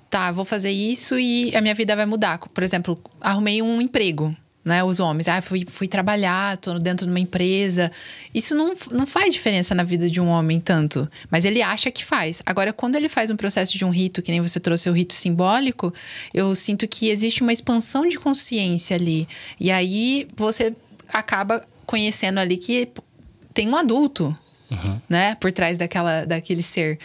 [0.10, 2.38] tá, vou fazer isso e a minha vida vai mudar.
[2.40, 4.36] Por exemplo, arrumei um emprego,
[4.68, 4.84] né?
[4.84, 7.90] Os homens, ah, fui, fui trabalhar, tô dentro de uma empresa.
[8.34, 12.04] Isso não, não faz diferença na vida de um homem tanto, mas ele acha que
[12.04, 12.44] faz.
[12.46, 15.14] Agora, quando ele faz um processo de um rito, que nem você trouxe o rito
[15.14, 15.94] simbólico,
[16.34, 19.28] eu sinto que existe uma expansão de consciência ali.
[19.60, 20.74] E aí você
[21.08, 22.90] acaba conhecendo ali que
[23.54, 24.38] tem um adulto,
[24.70, 25.02] uhum.
[25.08, 27.00] né, por trás daquela, daquele ser.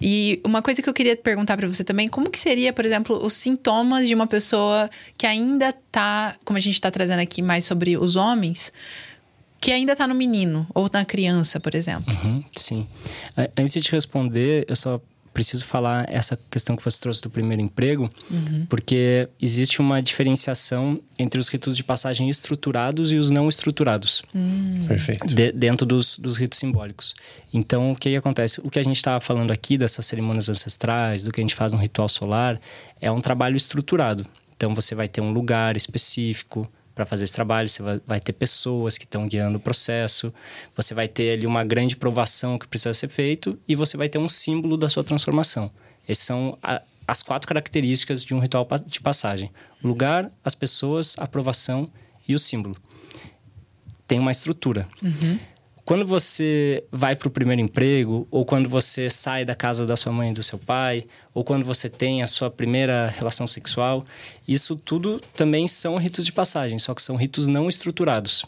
[0.00, 3.24] E uma coisa que eu queria perguntar para você também, como que seria, por exemplo,
[3.24, 7.64] os sintomas de uma pessoa que ainda tá, como a gente está trazendo aqui mais
[7.64, 8.72] sobre os homens,
[9.60, 12.14] que ainda está no menino ou na criança, por exemplo?
[12.22, 12.86] Uhum, sim.
[13.56, 15.00] Antes de te responder, eu só
[15.36, 18.64] preciso falar essa questão que você trouxe do primeiro emprego, uhum.
[18.70, 24.22] porque existe uma diferenciação entre os ritos de passagem estruturados e os não estruturados.
[24.34, 24.86] Hum.
[24.88, 25.26] Perfeito.
[25.26, 27.14] De, dentro dos, dos ritos simbólicos.
[27.52, 28.62] Então, o que, que acontece?
[28.64, 31.70] O que a gente estava falando aqui dessas cerimônias ancestrais, do que a gente faz
[31.70, 32.58] no ritual solar,
[32.98, 34.24] é um trabalho estruturado.
[34.56, 36.66] Então, você vai ter um lugar específico,
[36.96, 40.32] para fazer esse trabalho, você vai, ter pessoas que estão guiando o processo,
[40.74, 44.16] você vai ter ali uma grande provação que precisa ser feito e você vai ter
[44.16, 45.70] um símbolo da sua transformação.
[46.08, 49.50] Essas são a, as quatro características de um ritual de passagem:
[49.84, 51.86] o lugar, as pessoas, a aprovação
[52.26, 52.74] e o símbolo.
[54.08, 54.88] Tem uma estrutura.
[55.02, 55.38] Uhum.
[55.86, 60.10] Quando você vai para o primeiro emprego, ou quando você sai da casa da sua
[60.10, 64.04] mãe e do seu pai, ou quando você tem a sua primeira relação sexual,
[64.48, 68.44] isso tudo também são ritos de passagem, só que são ritos não estruturados.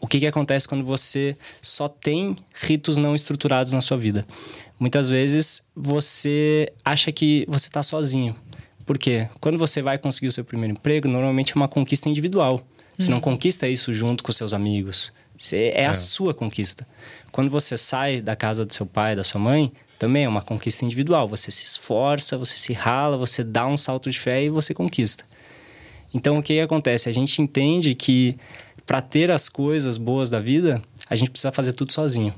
[0.00, 4.24] O que, que acontece quando você só tem ritos não estruturados na sua vida?
[4.78, 8.36] Muitas vezes você acha que você está sozinho.
[8.86, 9.28] Por quê?
[9.40, 12.64] Quando você vai conseguir o seu primeiro emprego, normalmente é uma conquista individual.
[12.96, 13.22] Você não uhum.
[13.22, 15.12] conquista isso junto com seus amigos.
[15.36, 16.86] Você, é, é a sua conquista.
[17.32, 20.84] Quando você sai da casa do seu pai, da sua mãe, também é uma conquista
[20.84, 21.28] individual.
[21.28, 25.24] Você se esforça, você se rala, você dá um salto de fé e você conquista.
[26.12, 27.08] Então, o que acontece?
[27.08, 28.36] A gente entende que
[28.86, 32.34] para ter as coisas boas da vida, a gente precisa fazer tudo sozinho.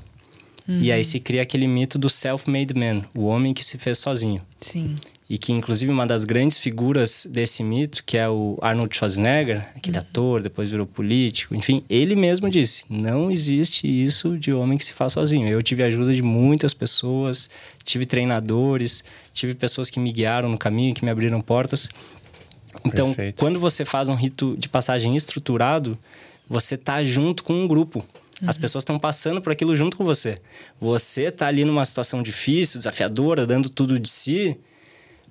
[0.67, 0.79] Uhum.
[0.81, 4.41] E aí se cria aquele mito do self-made man, o homem que se fez sozinho.
[4.59, 4.95] Sim
[5.29, 9.97] e que inclusive uma das grandes figuras desse mito, que é o Arnold Schwarzenegger, aquele
[9.97, 10.03] uhum.
[10.03, 14.93] ator, depois virou político, enfim, ele mesmo disse: não existe isso de homem que se
[14.93, 15.47] faz sozinho.
[15.47, 17.49] Eu tive a ajuda de muitas pessoas,
[17.83, 19.03] tive treinadores,
[19.33, 21.89] tive pessoas que me guiaram no caminho, que me abriram portas.
[22.85, 23.39] Então, Perfeito.
[23.39, 25.97] quando você faz um rito de passagem estruturado,
[26.47, 28.05] você está junto com um grupo.
[28.45, 28.61] As uhum.
[28.61, 30.39] pessoas estão passando por aquilo junto com você.
[30.79, 34.57] Você está ali numa situação difícil, desafiadora, dando tudo de si,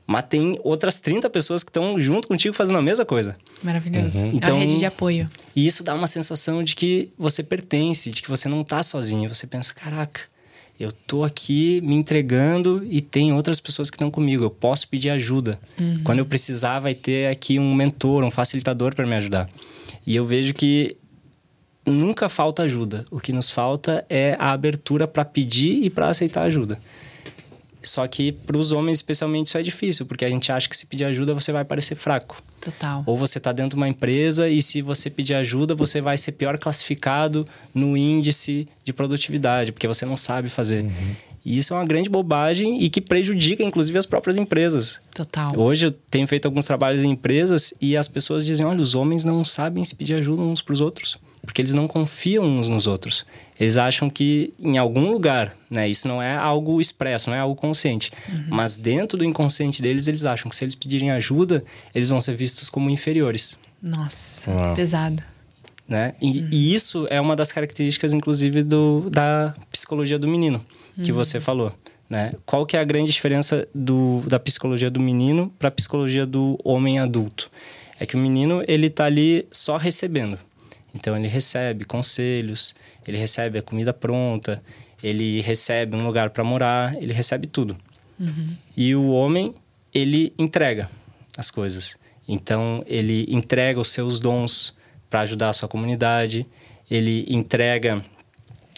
[0.06, 3.36] mas tem outras 30 pessoas que estão junto contigo fazendo a mesma coisa.
[3.62, 4.24] Maravilhoso.
[4.24, 4.32] Uhum.
[4.34, 5.28] Então, é uma rede de apoio.
[5.54, 9.32] E isso dá uma sensação de que você pertence, de que você não está sozinho.
[9.32, 10.20] Você pensa, caraca,
[10.78, 14.44] eu tô aqui me entregando e tem outras pessoas que estão comigo.
[14.44, 15.58] Eu posso pedir ajuda.
[15.78, 16.02] Uhum.
[16.04, 19.48] Quando eu precisar, vai ter aqui um mentor, um facilitador para me ajudar.
[20.06, 20.96] E eu vejo que
[21.86, 23.04] nunca falta ajuda.
[23.10, 26.78] O que nos falta é a abertura para pedir e para aceitar ajuda.
[27.82, 30.84] Só que para os homens, especialmente, isso é difícil, porque a gente acha que se
[30.86, 32.42] pedir ajuda você vai parecer fraco.
[32.60, 33.04] Total.
[33.06, 36.32] Ou você está dentro de uma empresa e se você pedir ajuda, você vai ser
[36.32, 40.82] pior classificado no índice de produtividade, porque você não sabe fazer.
[40.82, 41.16] Uhum.
[41.44, 44.98] E isso é uma grande bobagem e que prejudica, inclusive, as próprias empresas.
[45.14, 45.52] Total.
[45.56, 49.22] Hoje eu tenho feito alguns trabalhos em empresas e as pessoas dizem: olha, os homens
[49.22, 52.86] não sabem se pedir ajuda uns para os outros porque eles não confiam uns nos
[52.86, 53.24] outros.
[53.58, 57.54] Eles acham que em algum lugar, né, isso não é algo expresso, não é algo
[57.54, 58.44] consciente, uhum.
[58.48, 62.34] mas dentro do inconsciente deles, eles acham que se eles pedirem ajuda, eles vão ser
[62.34, 63.58] vistos como inferiores.
[63.80, 64.74] Nossa, Uau.
[64.74, 65.22] pesado.
[65.88, 66.14] Né?
[66.20, 66.48] E, uhum.
[66.50, 70.62] e, isso é uma das características, inclusive, do, da psicologia do menino,
[71.02, 71.16] que uhum.
[71.16, 71.72] você falou.
[72.10, 72.34] Né?
[72.44, 76.58] Qual que é a grande diferença do, da psicologia do menino para a psicologia do
[76.64, 77.50] homem adulto?
[77.98, 80.38] É que o menino ele está ali só recebendo.
[80.96, 82.74] Então ele recebe conselhos,
[83.06, 84.62] ele recebe a comida pronta,
[85.02, 87.76] ele recebe um lugar para morar, ele recebe tudo.
[88.18, 88.56] Uhum.
[88.74, 89.54] E o homem,
[89.94, 90.90] ele entrega
[91.36, 91.98] as coisas.
[92.26, 94.74] Então ele entrega os seus dons
[95.10, 96.46] para ajudar a sua comunidade,
[96.90, 98.02] ele entrega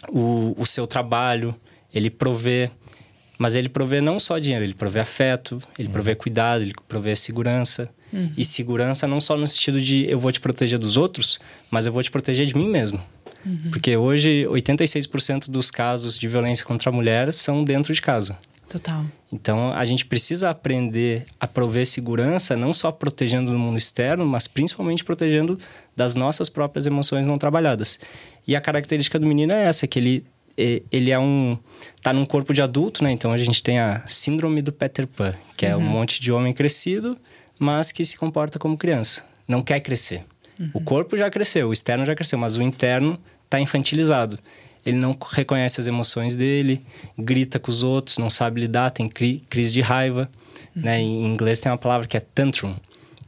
[0.09, 1.55] o, o seu trabalho,
[1.93, 2.69] ele provê.
[3.37, 5.93] Mas ele provê não só dinheiro, ele provê afeto, ele uhum.
[5.93, 7.89] provê cuidado, ele provê segurança.
[8.11, 8.31] Uhum.
[8.35, 11.39] E segurança não só no sentido de eu vou te proteger dos outros,
[11.69, 13.01] mas eu vou te proteger de mim mesmo.
[13.45, 13.71] Uhum.
[13.71, 18.37] Porque hoje 86% dos casos de violência contra a mulher são dentro de casa.
[18.69, 19.03] Total.
[19.31, 24.47] Então a gente precisa aprender a prover segurança, não só protegendo no mundo externo, mas
[24.47, 25.57] principalmente protegendo
[25.95, 27.99] das nossas próprias emoções não trabalhadas.
[28.47, 30.25] E a característica do menino é essa, que ele
[30.91, 31.57] ele é um
[32.01, 33.11] tá num corpo de adulto, né?
[33.11, 35.85] Então a gente tem a síndrome do Peter Pan, que é um uhum.
[35.85, 37.17] monte de homem crescido
[37.59, 40.25] mas que se comporta como criança, não quer crescer.
[40.59, 40.69] Uhum.
[40.73, 44.39] O corpo já cresceu, o externo já cresceu, mas o interno está infantilizado.
[44.85, 46.83] Ele não reconhece as emoções dele,
[47.17, 50.29] grita com os outros, não sabe lidar, tem cri crise de raiva.
[50.75, 50.81] Uhum.
[50.83, 50.99] Né?
[50.99, 52.73] Em inglês tem uma palavra que é tantrum,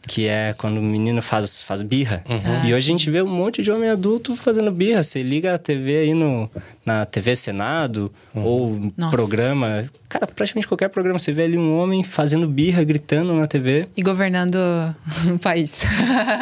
[0.08, 2.24] que é quando o menino faz, faz birra.
[2.28, 2.66] Uhum.
[2.66, 5.04] E hoje a gente vê um monte de homem adulto fazendo birra.
[5.04, 6.50] Você liga a TV aí no,
[6.86, 8.44] na TV Senado uhum.
[8.44, 9.16] ou Nossa.
[9.16, 9.86] programa.
[10.10, 13.88] Cara, praticamente qualquer programa você vê ali um homem fazendo birra, gritando na TV.
[13.96, 14.56] E governando
[15.34, 15.84] o país.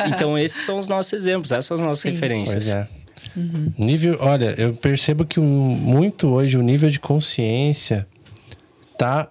[0.08, 2.12] então esses são os nossos exemplos, essas são as nossas sim.
[2.12, 2.66] referências.
[2.66, 2.88] Pois é.
[3.36, 3.72] Uhum.
[3.78, 8.08] Nível, olha, eu percebo que um, muito hoje o nível de consciência
[8.98, 9.30] tá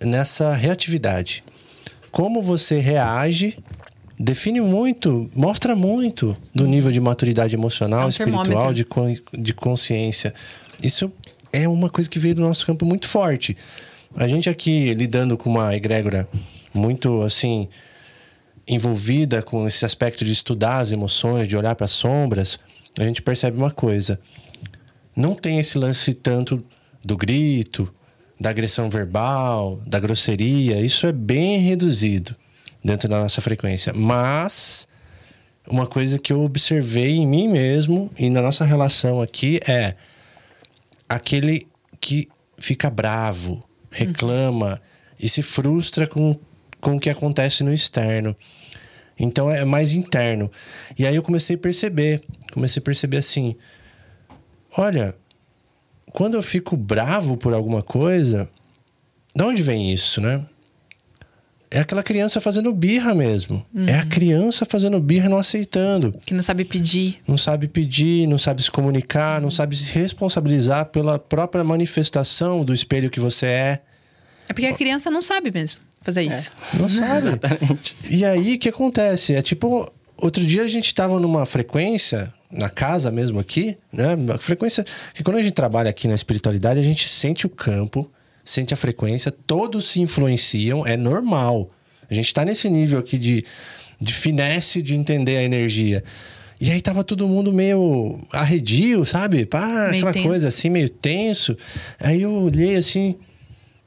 [0.00, 1.44] nessa reatividade
[2.10, 3.56] como você reage
[4.18, 8.86] define muito, mostra muito do nível de maturidade emocional, é um espiritual, de,
[9.32, 10.34] de consciência.
[10.82, 11.10] Isso
[11.50, 13.56] é uma coisa que veio do nosso campo muito forte.
[14.14, 16.28] A gente aqui lidando com uma egrégora
[16.74, 17.66] muito assim
[18.68, 22.58] envolvida com esse aspecto de estudar as emoções, de olhar para as sombras,
[22.98, 24.20] a gente percebe uma coisa.
[25.16, 26.58] Não tem esse lance tanto
[27.04, 27.92] do grito,
[28.40, 32.34] da agressão verbal, da grosseria, isso é bem reduzido
[32.82, 33.92] dentro da nossa frequência.
[33.92, 34.88] Mas
[35.68, 39.94] uma coisa que eu observei em mim mesmo e na nossa relação aqui é
[41.06, 41.68] aquele
[42.00, 44.78] que fica bravo, reclama uhum.
[45.20, 46.34] e se frustra com,
[46.80, 48.34] com o que acontece no externo.
[49.18, 50.50] Então é mais interno.
[50.98, 52.22] E aí eu comecei a perceber,
[52.52, 53.54] comecei a perceber assim:
[54.78, 55.14] olha,
[56.12, 58.48] quando eu fico bravo por alguma coisa,
[59.34, 60.44] de onde vem isso, né?
[61.72, 63.64] É aquela criança fazendo birra mesmo.
[63.72, 63.86] Uhum.
[63.86, 66.12] É a criança fazendo birra não aceitando.
[66.26, 67.18] Que não sabe pedir.
[67.28, 69.44] Não sabe pedir, não sabe se comunicar, uhum.
[69.44, 73.82] não sabe se responsabilizar pela própria manifestação do espelho que você é.
[74.48, 76.50] É porque a criança não sabe mesmo fazer isso.
[76.74, 76.78] É.
[76.78, 77.28] Não sabe.
[77.38, 77.96] Exatamente.
[78.10, 79.36] E aí, o que acontece?
[79.36, 84.16] É tipo, outro dia a gente estava numa frequência na casa mesmo aqui, né?
[84.34, 84.84] A frequência.
[85.14, 88.10] Que quando a gente trabalha aqui na espiritualidade, a gente sente o campo,
[88.44, 91.70] sente a frequência, todos se influenciam, é normal.
[92.10, 93.44] A gente está nesse nível aqui de,
[94.00, 96.02] de finesse de entender a energia.
[96.60, 99.46] E aí tava todo mundo meio arredio, sabe?
[99.46, 100.28] Pá, aquela tenso.
[100.28, 101.56] coisa assim, meio tenso.
[101.98, 103.16] Aí eu olhei assim,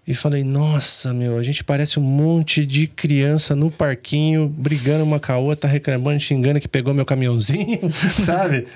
[0.05, 5.19] e falei, nossa, meu, a gente parece um monte de criança no parquinho, brigando uma
[5.19, 7.79] com a outra, reclamando, xingando que pegou meu caminhãozinho,
[8.19, 8.67] sabe?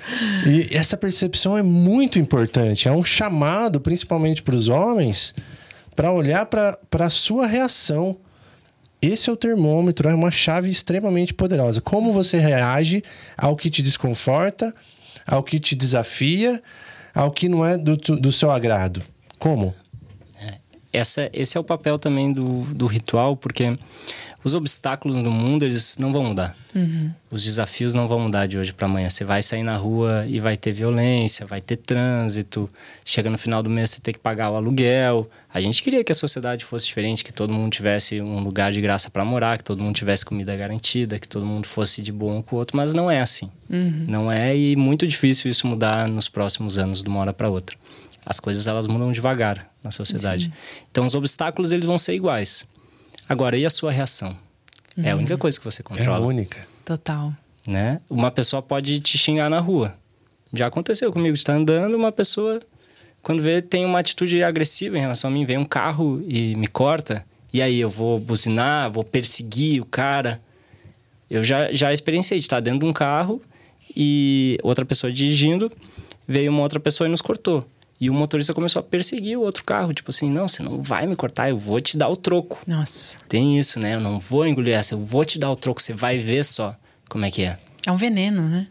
[0.46, 2.88] E essa percepção é muito importante.
[2.88, 5.34] É um chamado, principalmente para os homens,
[5.94, 8.16] para olhar para a sua reação
[9.00, 11.80] esse é o termômetro, é uma chave extremamente poderosa.
[11.80, 13.02] Como você reage
[13.36, 14.74] ao que te desconforta,
[15.24, 16.60] ao que te desafia,
[17.14, 19.02] ao que não é do, do seu agrado.
[19.38, 19.72] Como?
[20.92, 23.76] Essa, esse é o papel também do, do ritual, porque
[24.44, 26.56] os obstáculos no mundo eles não vão mudar.
[26.74, 27.10] Uhum.
[27.30, 29.10] Os desafios não vão mudar de hoje para amanhã.
[29.10, 32.70] Você vai sair na rua e vai ter violência, vai ter trânsito.
[33.04, 35.28] Chega no final do mês você tem que pagar o aluguel.
[35.52, 38.80] A gente queria que a sociedade fosse diferente, que todo mundo tivesse um lugar de
[38.80, 42.40] graça para morar, que todo mundo tivesse comida garantida, que todo mundo fosse de bom
[42.42, 43.50] com o outro, mas não é assim.
[43.68, 44.04] Uhum.
[44.06, 47.76] Não é e muito difícil isso mudar nos próximos anos de uma hora para outra.
[48.28, 50.44] As coisas elas mudam devagar na sociedade.
[50.44, 50.52] Sim.
[50.90, 52.66] Então os obstáculos eles vão ser iguais.
[53.26, 54.36] Agora, e a sua reação?
[54.94, 55.04] Uhum.
[55.04, 56.18] É a única coisa que você controla.
[56.18, 56.68] É a única.
[56.84, 57.32] Total.
[57.66, 58.02] Né?
[58.10, 59.96] Uma pessoa pode te xingar na rua.
[60.52, 62.60] Já aconteceu comigo, de estar andando, uma pessoa,
[63.22, 66.66] quando vê, tem uma atitude agressiva em relação a mim, vem um carro e me
[66.66, 70.38] corta, e aí eu vou buzinar, vou perseguir o cara.
[71.30, 73.40] Eu já, já experienciei de estar dentro de um carro
[73.96, 75.72] e outra pessoa dirigindo,
[76.26, 77.66] veio uma outra pessoa e nos cortou.
[78.00, 81.06] E o motorista começou a perseguir o outro carro, tipo assim, não, você não vai
[81.06, 82.60] me cortar, eu vou te dar o troco.
[82.66, 83.18] Nossa.
[83.28, 83.94] Tem isso, né?
[83.94, 86.76] Eu não vou engolir essa, eu vou te dar o troco, você vai ver só
[87.08, 87.58] como é que é.
[87.84, 88.68] É um veneno, né?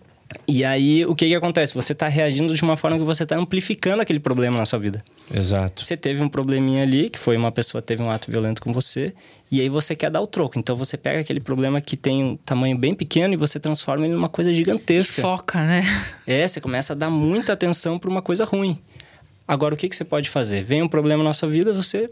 [0.47, 1.73] E aí, o que que acontece?
[1.73, 5.03] Você está reagindo de uma forma que você está amplificando aquele problema na sua vida.
[5.34, 5.84] Exato.
[5.84, 9.13] Você teve um probleminha ali, que foi uma pessoa teve um ato violento com você,
[9.51, 10.59] e aí você quer dar o troco.
[10.59, 14.13] Então você pega aquele problema que tem um tamanho bem pequeno e você transforma ele
[14.13, 15.19] numa coisa gigantesca.
[15.19, 15.82] E foca, né?
[16.25, 18.78] É, você começa a dar muita atenção para uma coisa ruim.
[19.47, 20.63] Agora, o que, que você pode fazer?
[20.63, 22.09] Vem um problema na sua vida, você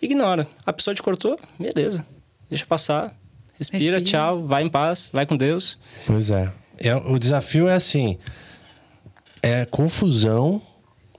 [0.00, 0.46] ignora.
[0.64, 2.06] A pessoa te cortou, beleza.
[2.48, 3.14] Deixa passar.
[3.58, 4.00] Respira, Respira.
[4.00, 5.78] tchau, vai em paz, vai com Deus.
[6.06, 6.52] Pois é.
[6.78, 6.94] é.
[6.94, 8.16] O desafio é assim:
[9.42, 10.62] é confusão,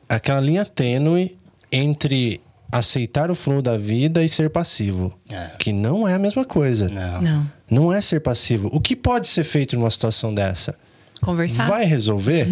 [0.07, 1.37] aquela linha tênue
[1.71, 2.41] entre
[2.71, 5.17] aceitar o flow da vida e ser passivo.
[5.29, 5.51] É.
[5.59, 6.87] Que não é a mesma coisa.
[6.87, 7.21] Não.
[7.21, 7.51] não.
[7.69, 8.69] Não é ser passivo.
[8.71, 10.77] O que pode ser feito numa situação dessa?
[11.21, 11.67] Conversar.
[11.67, 12.47] Vai resolver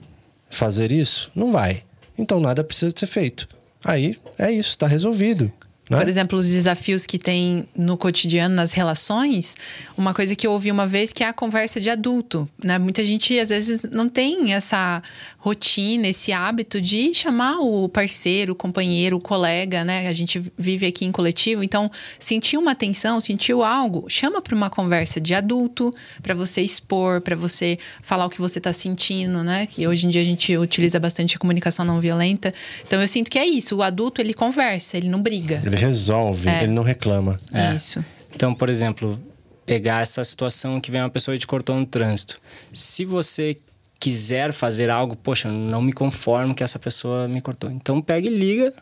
[0.50, 1.30] fazer isso?
[1.34, 1.82] Não vai.
[2.18, 3.48] Então nada precisa ser feito.
[3.84, 5.52] Aí é isso, está resolvido.
[5.90, 5.98] Né?
[5.98, 9.56] Por exemplo, os desafios que tem no cotidiano, nas relações,
[9.96, 12.48] uma coisa que eu ouvi uma vez que é a conversa de adulto.
[12.64, 12.78] Né?
[12.78, 15.02] Muita gente, às vezes, não tem essa
[15.38, 20.06] rotina, esse hábito de chamar o parceiro, o companheiro, o colega, né?
[20.06, 24.70] A gente vive aqui em coletivo, então sentiu uma tensão, sentiu algo, chama para uma
[24.70, 29.66] conversa de adulto, para você expor, para você falar o que você está sentindo, né?
[29.66, 32.54] Que hoje em dia a gente utiliza bastante a comunicação não violenta.
[32.86, 35.60] Então eu sinto que é isso, o adulto ele conversa, ele não briga.
[35.64, 36.62] Ele resolve, é.
[36.62, 37.38] ele não reclama.
[37.52, 37.74] É.
[37.74, 38.04] Isso.
[38.34, 39.18] Então, por exemplo,
[39.66, 42.40] pegar essa situação que vem uma pessoa e te cortou no trânsito.
[42.72, 43.56] Se você
[43.98, 47.70] quiser fazer algo, poxa, não me conformo que essa pessoa me cortou.
[47.70, 48.74] Então pega e liga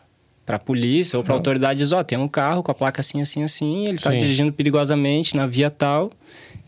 [0.45, 2.71] para a polícia ou para a autoridade e diz, ó, oh, tem um carro com
[2.71, 6.11] a placa assim, assim, assim, ele está dirigindo perigosamente na via tal.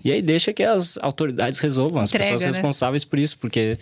[0.05, 2.47] E aí deixa que as autoridades resolvam, as Entrega, pessoas né?
[2.47, 3.77] responsáveis por isso, porque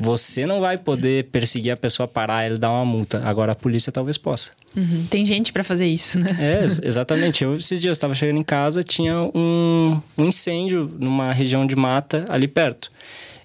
[0.00, 3.22] você não vai poder perseguir a pessoa, parar ele dar uma multa.
[3.22, 4.52] Agora a polícia talvez possa.
[4.74, 5.06] Uhum.
[5.10, 6.30] Tem gente para fazer isso, né?
[6.40, 7.44] É, exatamente.
[7.44, 12.24] Eu esses dias estava chegando em casa, tinha um, um incêndio numa região de mata
[12.30, 12.90] ali perto.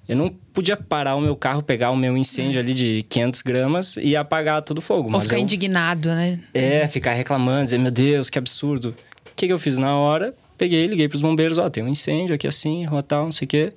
[0.08, 3.98] Eu não podia parar o meu carro, pegar o meu incêndio ali de 500 gramas
[3.98, 5.12] e apagar todo o fogo.
[5.12, 5.42] Ou ficar eu...
[5.42, 6.40] indignado, né?
[6.54, 8.90] É, ficar reclamando, dizer, meu Deus, que absurdo.
[8.90, 10.34] O que, que eu fiz na hora?
[10.58, 13.46] Peguei, liguei para os bombeiros, ó, tem um incêndio aqui assim, rua tal, não sei
[13.46, 13.74] o quê.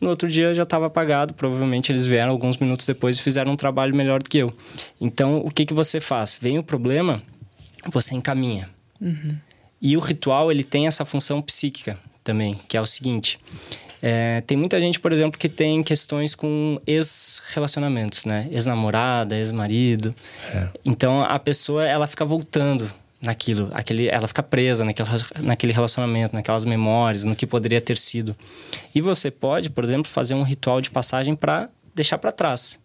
[0.00, 3.56] No outro dia já estava apagado, provavelmente eles vieram alguns minutos depois e fizeram um
[3.56, 4.52] trabalho melhor do que eu.
[5.00, 6.38] Então, o que, que você faz?
[6.40, 7.22] Vem o problema,
[7.86, 8.68] você encaminha.
[9.00, 9.36] Uhum.
[9.80, 13.38] E o ritual, ele tem essa função psíquica também, que é o seguinte...
[14.02, 18.46] É, tem muita gente, por exemplo, que tem questões com ex-relacionamentos, né?
[18.52, 20.14] Ex-namorada, ex-marido.
[20.54, 20.68] É.
[20.84, 25.08] Então a pessoa ela fica voltando naquilo, aquele, ela fica presa naquele,
[25.40, 28.36] naquele relacionamento, naquelas memórias, no que poderia ter sido.
[28.94, 32.80] E você pode, por exemplo, fazer um ritual de passagem para deixar para trás.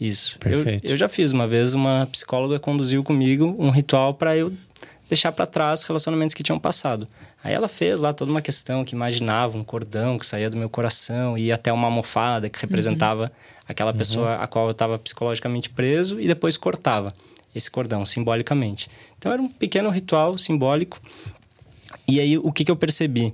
[0.00, 0.38] Isso.
[0.38, 0.86] Perfeito.
[0.86, 4.52] Eu, eu já fiz uma vez, uma psicóloga conduziu comigo um ritual para eu
[5.08, 7.06] deixar para trás relacionamentos que tinham passado.
[7.42, 10.70] Aí ela fez lá toda uma questão que imaginava um cordão que saía do meu
[10.70, 13.30] coração e até uma almofada que representava uhum.
[13.68, 13.98] aquela uhum.
[13.98, 17.14] pessoa a qual eu estava psicologicamente preso e depois cortava
[17.54, 18.88] esse cordão simbolicamente.
[19.24, 21.00] Então era um pequeno ritual simbólico.
[22.06, 23.32] E aí o que, que eu percebi?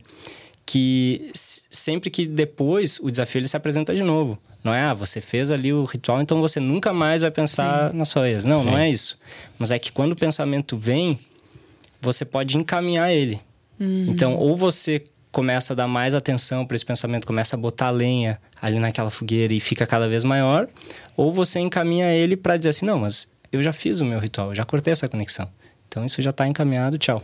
[0.64, 4.38] Que sempre que depois o desafio ele se apresenta de novo.
[4.62, 7.96] Não é, ah, você fez ali o ritual, então você nunca mais vai pensar Sim.
[7.98, 8.44] na sua ex.
[8.44, 8.66] Não, Sim.
[8.66, 9.18] não é isso.
[9.58, 11.18] Mas é que quando o pensamento vem,
[12.00, 13.40] você pode encaminhar ele.
[13.80, 14.06] Uhum.
[14.10, 18.40] Então, ou você começa a dar mais atenção para esse pensamento, começa a botar lenha
[18.62, 20.68] ali naquela fogueira e fica cada vez maior,
[21.16, 24.50] ou você encaminha ele para dizer assim: não, mas eu já fiz o meu ritual,
[24.50, 25.50] eu já cortei essa conexão.
[25.90, 27.20] Então, isso já está encaminhado, tchau.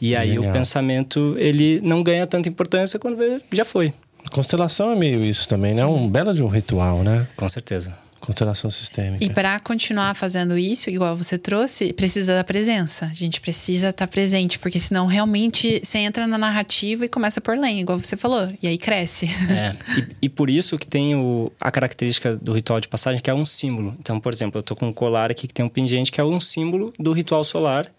[0.00, 0.50] E aí Genial.
[0.50, 3.18] o pensamento, ele não ganha tanta importância quando
[3.52, 3.92] já foi.
[4.32, 5.82] Constelação é meio isso também, né?
[5.84, 5.92] Sim.
[5.92, 5.94] né?
[5.94, 7.28] Um belo de um ritual, né?
[7.36, 7.94] Com certeza.
[8.30, 9.24] Constelação sistêmica.
[9.24, 13.06] E para continuar fazendo isso, igual você trouxe, precisa da presença.
[13.06, 17.40] A gente precisa estar tá presente, porque senão realmente você entra na narrativa e começa
[17.40, 19.26] por lenha, igual você falou, e aí cresce.
[19.50, 23.28] É, e, e por isso que tem o, a característica do ritual de passagem, que
[23.28, 23.96] é um símbolo.
[23.98, 26.24] Então, por exemplo, eu tô com um colar aqui que tem um pingente que é
[26.24, 27.90] um símbolo do ritual solar.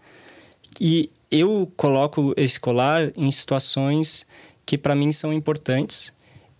[0.79, 4.25] E eu coloco esse colar em situações
[4.65, 6.13] que para mim são importantes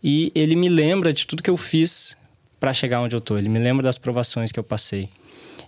[0.04, 2.18] e ele me lembra de tudo que eu fiz
[2.62, 3.40] para chegar onde eu tô.
[3.40, 5.10] Ele me lembra das provações que eu passei.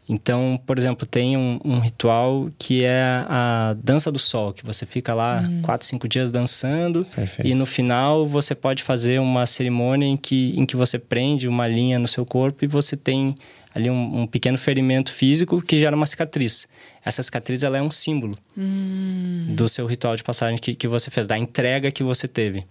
[0.07, 4.85] Então, por exemplo, tem um, um ritual que é a dança do sol, que você
[4.85, 5.61] fica lá hum.
[5.63, 7.47] quatro, cinco dias dançando Perfeito.
[7.47, 11.67] e no final você pode fazer uma cerimônia em que, em que você prende uma
[11.67, 13.33] linha no seu corpo e você tem
[13.73, 16.67] ali um, um pequeno ferimento físico que gera uma cicatriz.
[17.03, 19.55] Essa cicatriz ela é um símbolo hum.
[19.55, 22.65] do seu ritual de passagem que, que você fez, da entrega que você teve.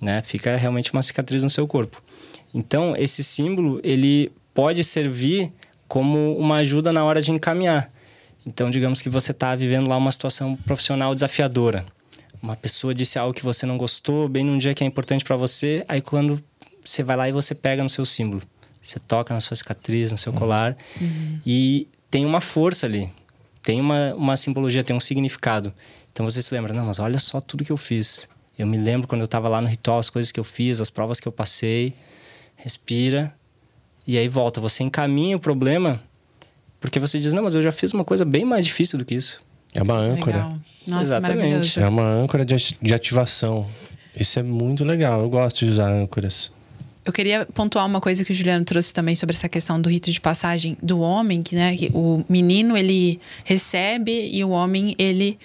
[0.00, 0.22] Né?
[0.22, 2.00] Fica realmente uma cicatriz no seu corpo.
[2.56, 5.52] Então, esse símbolo, ele pode servir
[5.86, 7.92] como uma ajuda na hora de encaminhar.
[8.46, 11.84] Então, digamos que você está vivendo lá uma situação profissional desafiadora.
[12.42, 15.36] Uma pessoa disse algo que você não gostou, bem num dia que é importante para
[15.36, 16.42] você, aí quando
[16.82, 18.40] você vai lá e você pega no seu símbolo.
[18.80, 20.38] Você toca na sua cicatriz, no seu uhum.
[20.38, 21.38] colar, uhum.
[21.44, 23.12] e tem uma força ali.
[23.62, 25.74] Tem uma, uma simbologia, tem um significado.
[26.10, 28.26] Então você se lembra, não, mas olha só tudo que eu fiz.
[28.58, 30.88] Eu me lembro quando eu estava lá no ritual, as coisas que eu fiz, as
[30.88, 31.94] provas que eu passei
[32.66, 33.32] respira
[34.04, 34.60] e aí volta.
[34.60, 36.00] Você encaminha o problema
[36.80, 39.14] porque você diz: Não, mas eu já fiz uma coisa bem mais difícil do que
[39.14, 39.40] isso.
[39.72, 40.38] É uma âncora.
[40.38, 40.58] Legal.
[40.84, 41.80] Nossa, Exatamente.
[41.80, 43.68] É uma âncora de, de ativação.
[44.18, 45.20] Isso é muito legal.
[45.20, 46.50] Eu gosto de usar âncoras.
[47.04, 50.10] Eu queria pontuar uma coisa que o Juliano trouxe também sobre essa questão do rito
[50.10, 55.38] de passagem do homem, que, né, que o menino ele recebe e o homem ele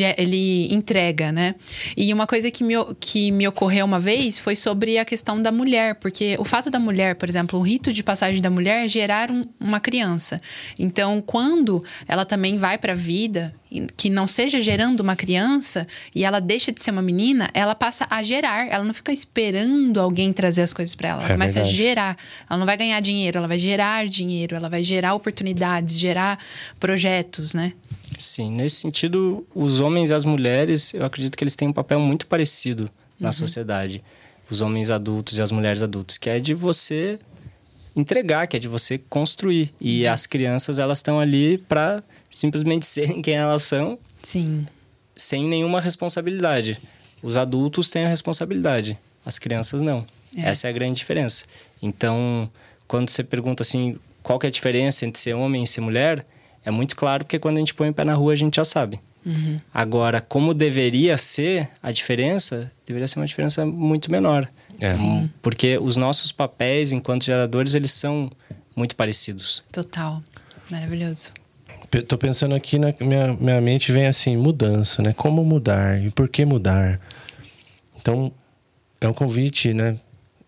[0.00, 1.54] ele entrega, né?
[1.96, 5.52] E uma coisa que me, que me ocorreu uma vez foi sobre a questão da
[5.52, 8.88] mulher, porque o fato da mulher, por exemplo, o rito de passagem da mulher é
[8.88, 10.40] gerar um, uma criança.
[10.78, 13.54] Então, quando ela também vai para a vida,
[13.96, 18.06] que não seja gerando uma criança e ela deixa de ser uma menina, ela passa
[18.10, 18.68] a gerar.
[18.68, 21.22] Ela não fica esperando alguém trazer as coisas para ela.
[21.22, 21.74] Ela é começa verdade.
[21.74, 22.16] a gerar.
[22.48, 26.38] Ela não vai ganhar dinheiro, ela vai gerar dinheiro, ela vai gerar oportunidades, gerar
[26.78, 27.72] projetos, né?
[28.18, 31.98] Sim, nesse sentido, os homens e as mulheres, eu acredito que eles têm um papel
[32.00, 33.32] muito parecido na uhum.
[33.32, 34.02] sociedade.
[34.50, 37.18] Os homens adultos e as mulheres adultas, que é de você
[37.96, 39.72] entregar, que é de você construir.
[39.80, 40.12] E uhum.
[40.12, 43.98] as crianças, elas estão ali para simplesmente serem quem elas são.
[44.22, 44.66] Sim.
[45.16, 46.80] Sem nenhuma responsabilidade.
[47.22, 50.04] Os adultos têm a responsabilidade, as crianças não.
[50.36, 50.48] É.
[50.48, 51.44] Essa é a grande diferença.
[51.80, 52.50] Então,
[52.88, 56.26] quando você pergunta assim, qual que é a diferença entre ser homem e ser mulher,
[56.64, 58.64] é muito claro porque quando a gente põe o pé na rua a gente já
[58.64, 59.00] sabe.
[59.24, 59.56] Uhum.
[59.72, 64.48] Agora, como deveria ser a diferença, deveria ser uma diferença muito menor.
[64.80, 64.90] É.
[64.90, 65.30] Sim.
[65.40, 68.30] Porque os nossos papéis enquanto geradores, eles são
[68.74, 69.62] muito parecidos.
[69.70, 70.22] Total.
[70.70, 71.30] Maravilhoso.
[72.08, 75.12] Tô pensando aqui, na minha, minha mente vem assim, mudança, né?
[75.12, 76.98] Como mudar e por que mudar?
[78.00, 78.32] Então,
[78.98, 79.98] é um convite, né?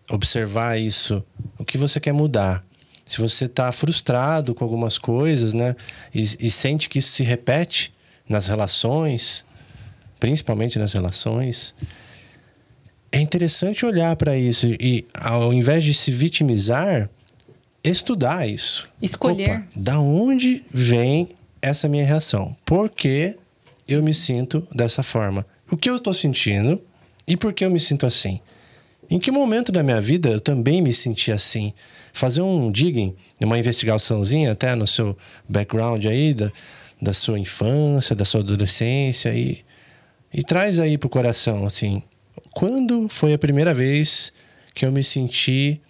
[0.09, 1.23] Observar isso.
[1.59, 2.64] O que você quer mudar?
[3.05, 5.75] Se você está frustrado com algumas coisas, né?
[6.13, 7.93] E, e, sente que isso se repete
[8.27, 9.45] nas relações,
[10.19, 11.75] principalmente nas relações,
[13.11, 17.09] é interessante olhar para isso e, ao invés de se vitimizar,
[17.83, 18.89] estudar isso.
[19.01, 19.49] Escolher.
[19.49, 21.29] Opa, da onde vem
[21.61, 22.55] essa minha reação?
[22.65, 23.37] Por que
[23.87, 25.45] eu me sinto dessa forma?
[25.71, 26.81] O que eu estou sentindo
[27.27, 28.39] e por que eu me sinto assim?
[29.09, 31.73] Em que momento da minha vida eu também me senti assim?
[32.15, 35.17] Fazer um digging, uma investigaçãozinha até no seu
[35.49, 36.49] background aí, da,
[37.01, 39.65] da sua infância, da sua adolescência e,
[40.33, 42.01] e traz aí pro coração, assim,
[42.53, 44.31] quando foi a primeira vez
[44.73, 45.81] que eu me senti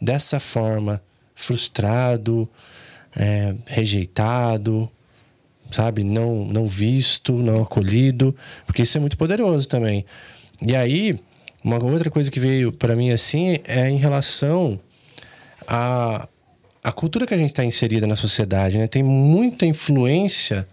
[0.00, 1.02] dessa forma,
[1.34, 2.46] frustrado,
[3.16, 4.90] é, rejeitado,
[5.70, 10.04] sabe, não, não visto, não acolhido, porque isso é muito poderoso também.
[10.60, 11.18] E aí,
[11.64, 14.78] uma outra coisa que veio para mim assim é em relação
[15.70, 16.28] a,
[16.82, 20.66] a cultura que a gente está inserida na sociedade né, tem muita influência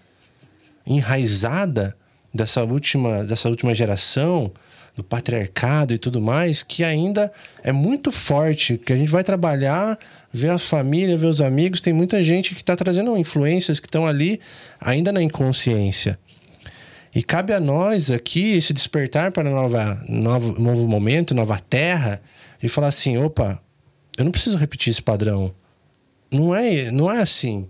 [0.87, 1.95] enraizada
[2.33, 4.51] dessa última, dessa última geração,
[4.95, 7.31] do patriarcado e tudo mais, que ainda
[7.63, 9.95] é muito forte, que a gente vai trabalhar,
[10.33, 14.07] ver a família, ver os amigos, tem muita gente que está trazendo influências que estão
[14.07, 14.39] ali
[14.81, 16.17] ainda na inconsciência.
[17.13, 22.19] E cabe a nós aqui esse despertar para nova, novo, novo momento, nova terra,
[22.61, 23.61] e falar assim: opa,
[24.17, 25.53] eu não preciso repetir esse padrão.
[26.31, 27.67] Não é, não é assim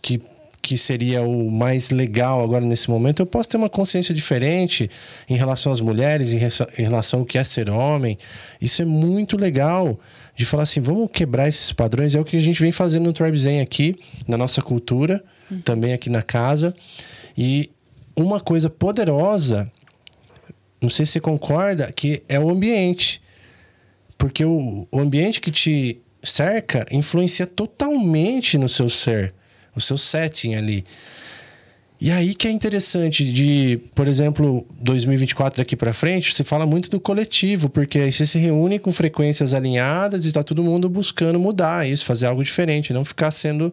[0.00, 0.20] que,
[0.62, 4.88] que seria o mais legal agora nesse momento, eu posso ter uma consciência diferente
[5.28, 8.16] em relação às mulheres, em, em relação ao que é ser homem.
[8.60, 9.98] Isso é muito legal
[10.36, 12.14] de falar assim, vamos quebrar esses padrões.
[12.14, 15.60] É o que a gente vem fazendo no Tribe Zen aqui, na nossa cultura, uhum.
[15.62, 16.74] também aqui na casa.
[17.36, 17.70] E
[18.16, 19.70] uma coisa poderosa,
[20.80, 23.20] não sei se você concorda, que é o ambiente.
[24.18, 29.32] Porque o, o ambiente que te cerca influencia totalmente no seu ser,
[29.74, 30.84] o seu setting ali.
[31.98, 36.90] E aí que é interessante de, por exemplo, 2024 daqui para frente, você fala muito
[36.90, 41.38] do coletivo, porque aí você se reúne com frequências alinhadas e está todo mundo buscando
[41.40, 43.72] mudar isso, fazer algo diferente, não ficar sendo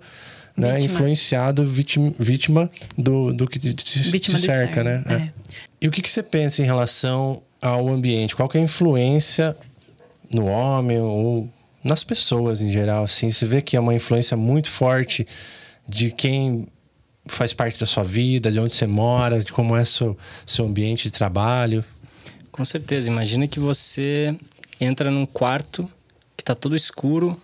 [0.55, 5.03] né, influenciado, vítima, vítima do, do que te, te cerca, né?
[5.09, 5.13] É.
[5.13, 5.31] É.
[5.81, 8.35] E o que, que você pensa em relação ao ambiente?
[8.35, 9.55] Qual é a influência
[10.31, 11.49] no homem ou
[11.83, 13.31] nas pessoas em geral, assim?
[13.31, 15.27] Você vê que é uma influência muito forte
[15.87, 16.65] de quem
[17.25, 21.03] faz parte da sua vida, de onde você mora, de como é seu, seu ambiente
[21.03, 21.83] de trabalho.
[22.51, 23.09] Com certeza.
[23.09, 24.35] Imagina que você
[24.79, 25.89] entra num quarto
[26.35, 27.39] que está todo escuro,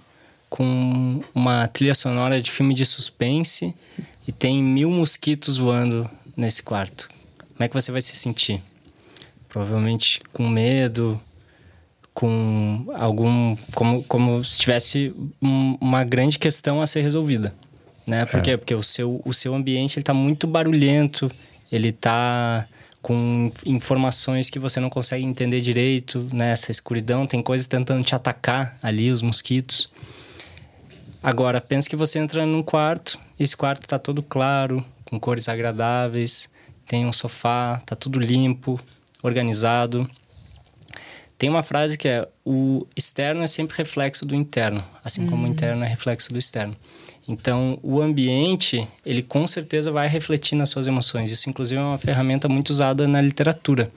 [0.50, 3.74] com uma trilha sonora de filme de suspense
[4.28, 7.08] e tem mil mosquitos voando nesse quarto.
[7.38, 8.62] Como é que você vai se sentir?
[9.48, 11.22] Provavelmente com medo,
[12.20, 17.56] com algum como como se tivesse um, uma grande questão a ser resolvida
[18.06, 18.42] né por é.
[18.42, 18.58] quê?
[18.58, 21.32] porque o seu o seu ambiente ele está muito barulhento
[21.72, 22.68] ele está
[23.02, 26.72] com informações que você não consegue entender direito nessa né?
[26.72, 29.90] escuridão tem coisas tentando te atacar ali os mosquitos
[31.24, 36.50] agora pensa que você entra num quarto esse quarto está todo claro com cores agradáveis
[36.86, 38.78] tem um sofá tá tudo limpo
[39.24, 40.06] organizado
[41.40, 45.30] tem uma frase que é: o externo é sempre reflexo do interno, assim uhum.
[45.30, 45.52] como o uhum.
[45.54, 46.76] interno é reflexo do externo.
[47.28, 51.32] Então, o ambiente, ele com certeza vai refletir nas suas emoções.
[51.32, 53.90] Isso, inclusive, é uma ferramenta muito usada na literatura.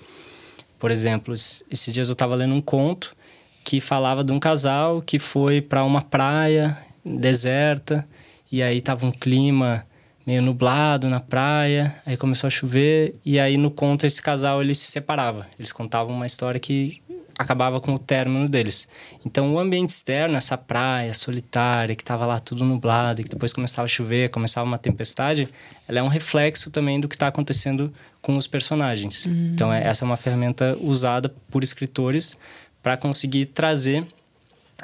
[0.78, 3.16] Por exemplo, esses dias eu estava lendo um conto
[3.64, 8.06] que falava de um casal que foi para uma praia deserta
[8.50, 9.84] e aí tava um clima
[10.26, 14.74] meio nublado na praia, aí começou a chover e aí no conto esse casal ele
[14.74, 15.46] se separava.
[15.58, 17.02] Eles contavam uma história que
[17.38, 18.88] acabava com o término deles.
[19.24, 23.52] Então, o ambiente externo, essa praia solitária, que estava lá tudo nublado, e que depois
[23.52, 25.48] começava a chover, começava uma tempestade,
[25.88, 29.26] ela é um reflexo também do que está acontecendo com os personagens.
[29.26, 29.46] Uhum.
[29.50, 32.36] Então, é, essa é uma ferramenta usada por escritores
[32.82, 34.06] para conseguir trazer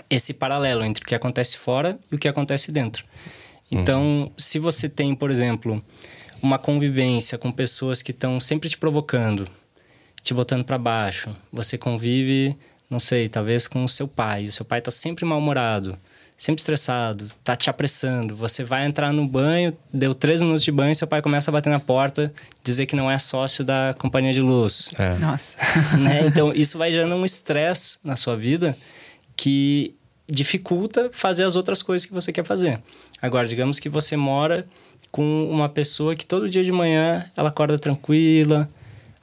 [0.09, 3.05] esse paralelo entre o que acontece fora e o que acontece dentro.
[3.71, 4.31] Então, uhum.
[4.37, 5.83] se você tem, por exemplo,
[6.43, 9.47] uma convivência com pessoas que estão sempre te provocando,
[10.23, 11.31] te botando para baixo.
[11.53, 12.57] Você convive,
[12.89, 14.47] não sei, talvez com o seu pai.
[14.47, 15.99] O seu pai tá sempre mal-humorado,
[16.37, 18.35] sempre estressado, tá te apressando.
[18.37, 21.71] Você vai entrar no banho, deu três minutos de banho, seu pai começa a bater
[21.71, 24.91] na porta, dizer que não é sócio da companhia de luz.
[24.99, 25.19] É.
[25.19, 25.59] Nossa.
[25.99, 26.27] Né?
[26.27, 28.77] Então, isso vai gerando um estresse na sua vida
[29.37, 29.95] que
[30.31, 32.81] dificulta fazer as outras coisas que você quer fazer.
[33.21, 34.67] Agora, digamos que você mora
[35.11, 38.69] com uma pessoa que todo dia de manhã ela acorda tranquila,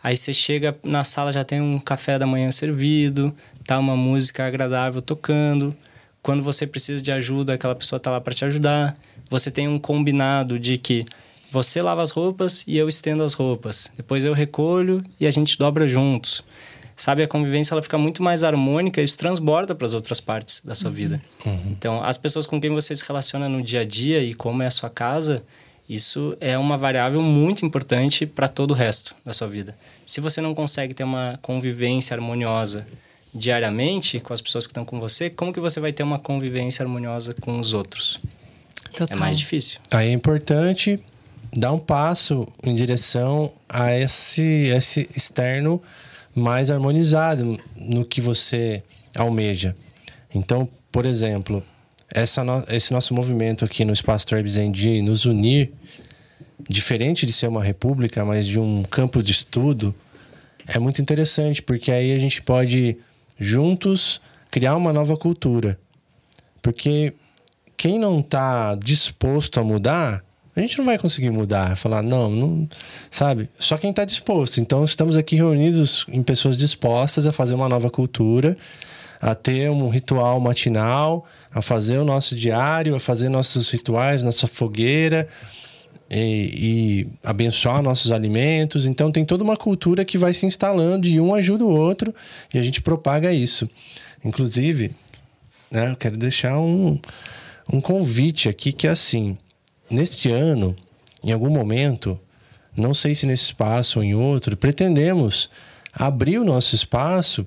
[0.05, 3.35] Aí você chega na sala, já tem um café da manhã servido,
[3.65, 5.75] tá uma música agradável tocando.
[6.21, 8.95] Quando você precisa de ajuda, aquela pessoa tá lá para te ajudar.
[9.31, 11.05] Você tem um combinado de que
[11.51, 13.91] você lava as roupas e eu estendo as roupas.
[13.97, 16.43] Depois eu recolho e a gente dobra juntos.
[16.97, 20.61] Sabe, a convivência ela fica muito mais harmônica e isso transborda para as outras partes
[20.63, 20.95] da sua uhum.
[20.95, 21.21] vida.
[21.45, 21.59] Uhum.
[21.71, 24.67] Então, as pessoas com quem você se relaciona no dia a dia e como é
[24.67, 25.43] a sua casa,
[25.89, 29.77] isso é uma variável muito importante para todo o resto da sua vida.
[30.05, 32.87] Se você não consegue ter uma convivência harmoniosa
[33.33, 36.81] diariamente com as pessoas que estão com você, como que você vai ter uma convivência
[36.81, 38.21] harmoniosa com os outros?
[38.95, 39.17] Total.
[39.17, 39.79] É mais difícil.
[39.91, 40.97] Aí é importante
[41.53, 45.81] dar um passo em direção a esse, esse externo
[46.35, 48.83] mais harmonizado no que você
[49.15, 49.75] almeja.
[50.33, 51.63] Então, por exemplo,
[52.13, 55.71] essa no, esse nosso movimento aqui no Espaço Trebsen de nos unir,
[56.69, 59.95] diferente de ser uma república, mas de um campo de estudo,
[60.67, 62.97] é muito interessante, porque aí a gente pode
[63.39, 65.79] juntos criar uma nova cultura.
[66.61, 67.13] Porque
[67.77, 70.23] quem não está disposto a mudar,
[70.55, 71.75] a gente não vai conseguir mudar.
[71.75, 72.69] Falar, não, não
[73.11, 73.49] sabe?
[73.59, 74.59] Só quem está disposto.
[74.59, 78.57] Então, estamos aqui reunidos em pessoas dispostas a fazer uma nova cultura,
[79.19, 81.25] a ter um ritual matinal
[81.55, 85.25] a fazer o nosso diário, a fazer nossos rituais, nossa fogueira
[86.11, 88.85] e, e, abençoar nossos alimentos.
[88.85, 92.13] Então tem toda uma cultura que vai se instalando e um ajuda o outro
[92.53, 93.69] e a gente propaga isso.
[94.23, 94.91] Inclusive,
[95.71, 96.99] né, eu quero deixar um,
[97.71, 99.37] um convite aqui que é assim,
[99.89, 100.75] neste ano
[101.23, 102.19] em algum momento,
[102.75, 105.49] não sei se nesse espaço ou em outro, pretendemos
[105.91, 107.45] abrir o nosso espaço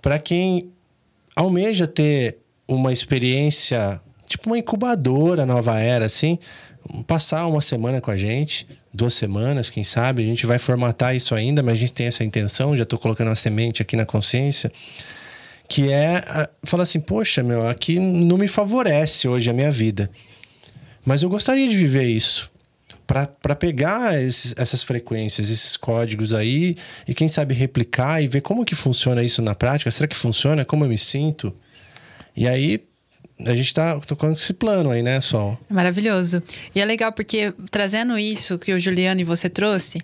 [0.00, 0.70] para quem
[1.36, 2.38] almeja ter
[2.68, 6.38] uma experiência, tipo uma incubadora nova era, assim,
[7.06, 10.22] passar uma semana com a gente, duas semanas, quem sabe.
[10.22, 13.28] A gente vai formatar isso ainda, mas a gente tem essa intenção, já estou colocando
[13.28, 14.70] uma semente aqui na consciência,
[15.68, 16.22] que é
[16.62, 20.10] falar assim, poxa, meu, aqui não me favorece hoje a minha vida.
[21.04, 22.52] Mas eu gostaria de viver isso
[23.06, 26.76] para pegar esses, essas frequências, esses códigos aí
[27.06, 29.90] e quem sabe replicar e ver como que funciona isso na prática.
[29.90, 30.64] Será que funciona?
[30.64, 31.52] Como eu me sinto?
[32.34, 32.80] E aí
[33.40, 35.58] a gente está tocando esse plano aí, né, Sol?
[35.68, 36.42] Maravilhoso.
[36.74, 40.00] E é legal porque trazendo isso que o Juliano e você trouxe,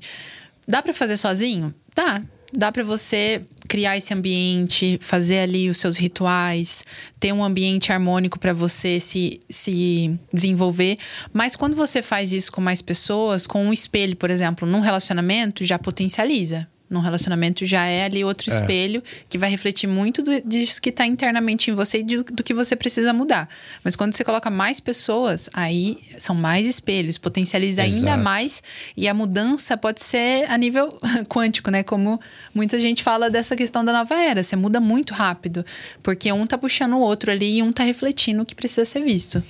[0.68, 1.74] dá para fazer sozinho?
[1.94, 2.22] Dá
[2.52, 6.84] dá para você criar esse ambiente, fazer ali os seus rituais,
[7.20, 10.98] ter um ambiente harmônico para você se, se desenvolver.
[11.32, 15.64] Mas quando você faz isso com mais pessoas, com um espelho, por exemplo, num relacionamento,
[15.64, 18.54] já potencializa num relacionamento já é ali outro é.
[18.54, 22.42] espelho que vai refletir muito do, disso que está internamente em você e do, do,
[22.42, 23.48] que você precisa mudar.
[23.84, 28.06] Mas quando você coloca mais pessoas, aí são mais espelhos, potencializa Exato.
[28.06, 28.62] ainda mais
[28.96, 30.98] e a mudança pode ser a nível
[31.30, 31.84] quântico, né?
[31.84, 32.20] Como
[32.52, 35.64] muita gente fala dessa questão da nova era, você muda muito rápido,
[36.02, 39.04] porque um tá puxando o outro ali e um tá refletindo o que precisa ser
[39.04, 39.42] visto.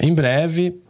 [0.00, 0.80] Em breve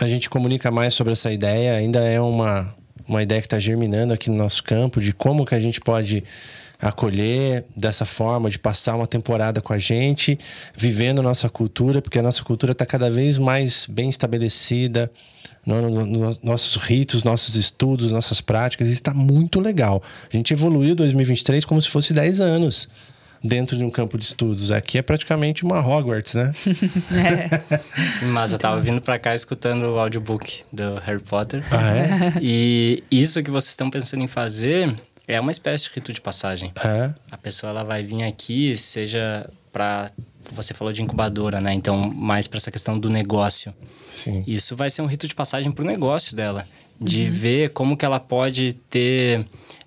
[0.00, 2.72] a gente comunica mais sobre essa ideia, ainda é uma
[3.08, 6.22] uma ideia que está germinando aqui no nosso campo de como que a gente pode
[6.80, 10.38] acolher dessa forma, de passar uma temporada com a gente,
[10.76, 15.10] vivendo nossa cultura, porque a nossa cultura está cada vez mais bem estabelecida,
[15.66, 20.02] no, no, no, nossos ritos, nossos estudos, nossas práticas, está muito legal.
[20.32, 22.88] A gente evoluiu 2023 como se fosse 10 anos
[23.42, 24.70] dentro de um campo de estudos.
[24.70, 26.52] Aqui é praticamente uma Hogwarts, né?
[27.12, 28.26] é.
[28.26, 31.64] Mas eu tava vindo para cá escutando o audiobook do Harry Potter.
[31.70, 32.32] Ah, é?
[32.40, 34.94] E isso que vocês estão pensando em fazer
[35.26, 36.72] é uma espécie de rito de passagem.
[36.84, 37.14] É.
[37.30, 40.10] A pessoa ela vai vir aqui, seja para
[40.50, 41.74] você falou de incubadora, né?
[41.74, 43.74] Então, mais para essa questão do negócio.
[44.10, 44.42] Sim.
[44.46, 46.66] Isso vai ser um rito de passagem para o negócio dela,
[46.98, 47.32] de uhum.
[47.32, 49.44] ver como que ela pode ter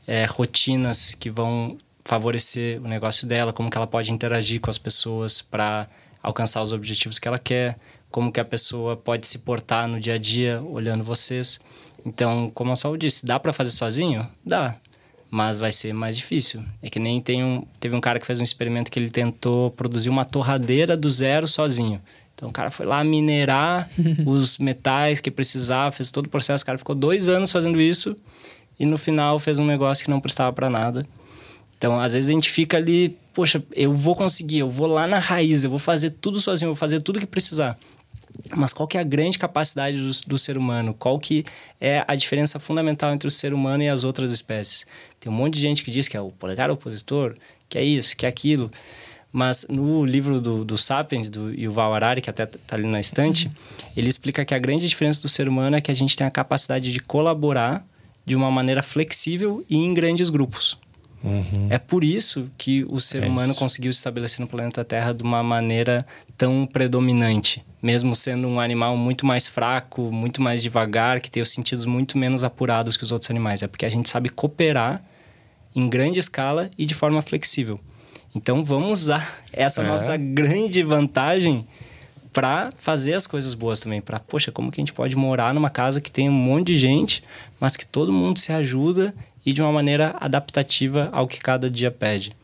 [0.08, 4.78] é, rotinas que vão favorecer o negócio dela, como que ela pode interagir com as
[4.78, 5.88] pessoas para
[6.22, 7.76] alcançar os objetivos que ela quer,
[8.10, 11.60] como que a pessoa pode se portar no dia a dia olhando vocês.
[12.06, 14.28] Então, como a Saul disse, dá para fazer sozinho?
[14.46, 14.76] Dá,
[15.30, 16.62] mas vai ser mais difícil.
[16.82, 19.72] É que nem tem um, teve um cara que fez um experimento que ele tentou
[19.72, 22.02] produzir uma torradeira do zero sozinho.
[22.36, 23.90] Então o cara foi lá minerar
[24.26, 26.64] os metais que precisava, fez todo o processo.
[26.64, 28.16] O cara ficou dois anos fazendo isso
[28.78, 31.08] e no final fez um negócio que não prestava para nada.
[31.82, 35.18] Então, às vezes a gente fica ali, poxa, eu vou conseguir, eu vou lá na
[35.18, 37.76] raiz, eu vou fazer tudo sozinho, eu vou fazer tudo que precisar.
[38.56, 40.94] Mas qual que é a grande capacidade do, do, ser humano?
[40.94, 41.44] Qual que
[41.80, 44.86] é a diferença fundamental entre o ser humano e as outras espécies?
[45.20, 47.34] Tem um monte de gente que diz que é o polegar opositor,
[47.68, 48.70] que é isso, que é aquilo.
[49.34, 53.52] Mas no livro do, do Sapiens, do Yuval Harari, que até está ali na estante,
[53.98, 56.32] ele explica que a grande diferença do ser humano é que a gente tem a
[56.32, 57.84] capacidade de colaborar
[58.24, 60.78] de uma maneira flexível e em grandes grupos.
[61.24, 61.68] Uhum.
[61.70, 63.60] É por isso que o ser é humano isso.
[63.60, 66.06] conseguiu se estabelecer no planeta Terra de uma maneira
[66.38, 67.64] tão predominante.
[67.82, 72.18] Mesmo sendo um animal muito mais fraco, muito mais devagar, que tem os sentidos muito
[72.18, 73.64] menos apurados que os outros animais.
[73.64, 75.04] É porque a gente sabe cooperar
[75.76, 77.80] em grande escala e de forma flexível.
[78.36, 79.88] Então vamos usar essa é.
[79.88, 81.66] nossa grande vantagem
[82.34, 84.02] para fazer as coisas boas também.
[84.02, 86.78] Para, poxa, como que a gente pode morar numa casa que tem um monte de
[86.78, 87.24] gente,
[87.60, 89.14] mas que todo mundo se ajuda
[89.46, 92.36] e de uma maneira adaptativa ao que cada dia pede.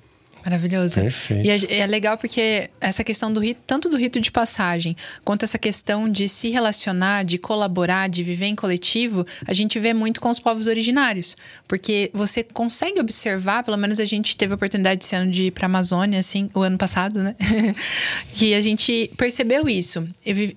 [0.48, 1.02] Maravilhoso.
[1.02, 1.46] Perfeito.
[1.46, 4.96] E é, é, legal porque essa questão do rito, tanto do rito de passagem,
[5.26, 9.94] quanto essa questão de se relacionar, de colaborar, de viver em coletivo, a gente vê
[9.94, 11.36] muito com os povos originários.
[11.68, 15.52] Porque você consegue observar, pelo menos a gente teve a oportunidade esse ano de ir
[15.52, 17.36] para a Amazônia, assim, o ano passado, né?
[18.32, 20.08] que a gente percebeu isso.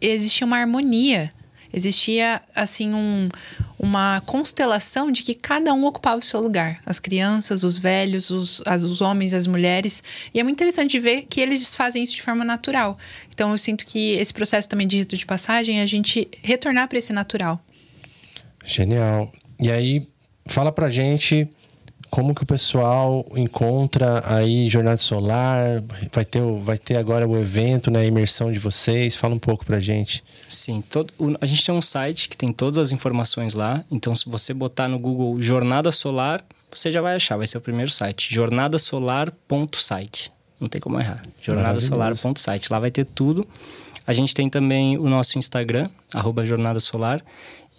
[0.01, 1.33] Existia uma harmonia
[1.73, 3.29] Existia, assim, um,
[3.79, 6.81] uma constelação de que cada um ocupava o seu lugar.
[6.85, 10.03] As crianças, os velhos, os, as, os homens, as mulheres.
[10.35, 12.99] E é muito interessante ver que eles fazem isso de forma natural.
[13.33, 16.89] Então, eu sinto que esse processo também de rito de passagem é a gente retornar
[16.89, 17.63] para esse natural.
[18.65, 19.33] Genial.
[19.61, 20.07] E aí,
[20.47, 21.49] fala pra gente
[22.11, 25.83] como que o pessoal encontra aí Jornada Solar?
[26.13, 28.01] Vai ter, vai ter agora o evento, né?
[28.01, 29.15] A imersão de vocês.
[29.17, 30.23] Fala um pouco pra gente.
[30.49, 33.85] Sim, todo, o, a gente tem um site que tem todas as informações lá.
[33.91, 37.37] Então, se você botar no Google Jornada Solar, você já vai achar.
[37.37, 38.35] Vai ser o primeiro site.
[38.35, 40.33] jornadasolar.site.
[40.61, 41.23] Não tem como errar.
[41.41, 42.73] jornadasolar.site.
[42.73, 43.47] Lá vai ter tudo.
[44.07, 47.23] A gente tem também o nosso Instagram, arroba Jornada Solar.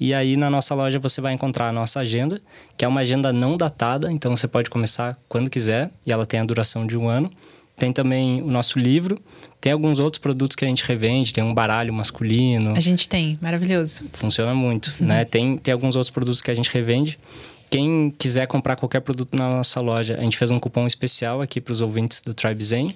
[0.01, 2.41] E aí na nossa loja você vai encontrar a nossa agenda,
[2.75, 6.39] que é uma agenda não datada, então você pode começar quando quiser e ela tem
[6.39, 7.31] a duração de um ano.
[7.77, 9.21] Tem também o nosso livro,
[9.59, 12.73] tem alguns outros produtos que a gente revende, tem um baralho masculino.
[12.75, 14.05] A gente tem, maravilhoso.
[14.13, 15.05] Funciona muito, uhum.
[15.05, 15.23] né?
[15.23, 17.19] Tem, tem alguns outros produtos que a gente revende.
[17.69, 21.61] Quem quiser comprar qualquer produto na nossa loja, a gente fez um cupom especial aqui
[21.61, 22.95] para os ouvintes do Tribe Zen.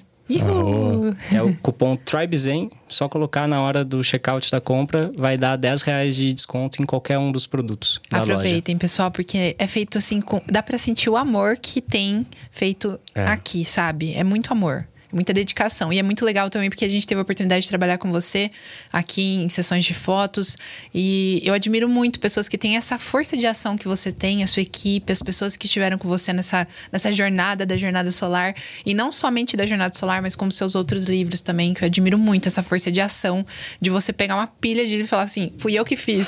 [1.31, 2.71] É o cupom TribeZen.
[2.87, 6.85] Só colocar na hora do checkout da compra, vai dar 10 reais de desconto em
[6.85, 8.01] qualquer um dos produtos.
[8.09, 8.79] Aproveitem, loja.
[8.79, 10.21] pessoal, porque é feito assim.
[10.21, 13.25] Com, dá para sentir o amor que tem feito é.
[13.25, 14.13] aqui, sabe?
[14.13, 15.93] É muito amor muita dedicação.
[15.93, 18.51] E é muito legal também porque a gente teve a oportunidade de trabalhar com você
[18.91, 20.57] aqui em sessões de fotos.
[20.93, 24.47] E eu admiro muito pessoas que têm essa força de ação que você tem, a
[24.47, 28.53] sua equipe, as pessoas que estiveram com você nessa, nessa jornada da Jornada Solar.
[28.85, 32.19] E não somente da Jornada Solar, mas como seus outros livros também, que eu admiro
[32.19, 33.45] muito essa força de ação,
[33.79, 36.27] de você pegar uma pilha de e falar assim: fui eu que fiz.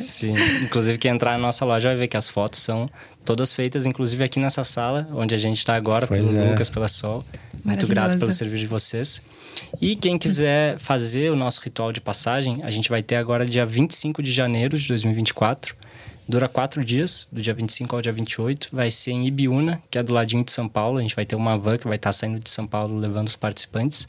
[0.00, 2.88] Sim, inclusive quem entrar na nossa loja vai ver que as fotos são
[3.26, 6.50] todas feitas, inclusive aqui nessa sala, onde a gente está agora, pois pelo é.
[6.50, 7.22] Lucas, pela Sol.
[7.62, 9.20] Muito grato pelo serviço de vocês.
[9.80, 13.66] E quem quiser fazer o nosso ritual de passagem, a gente vai ter agora dia
[13.66, 15.74] 25 de janeiro de 2024.
[16.28, 18.68] Dura quatro dias, do dia 25 ao dia 28.
[18.72, 20.98] Vai ser em Ibiúna, que é do ladinho de São Paulo.
[20.98, 23.36] A gente vai ter uma van que vai estar saindo de São Paulo levando os
[23.36, 24.08] participantes.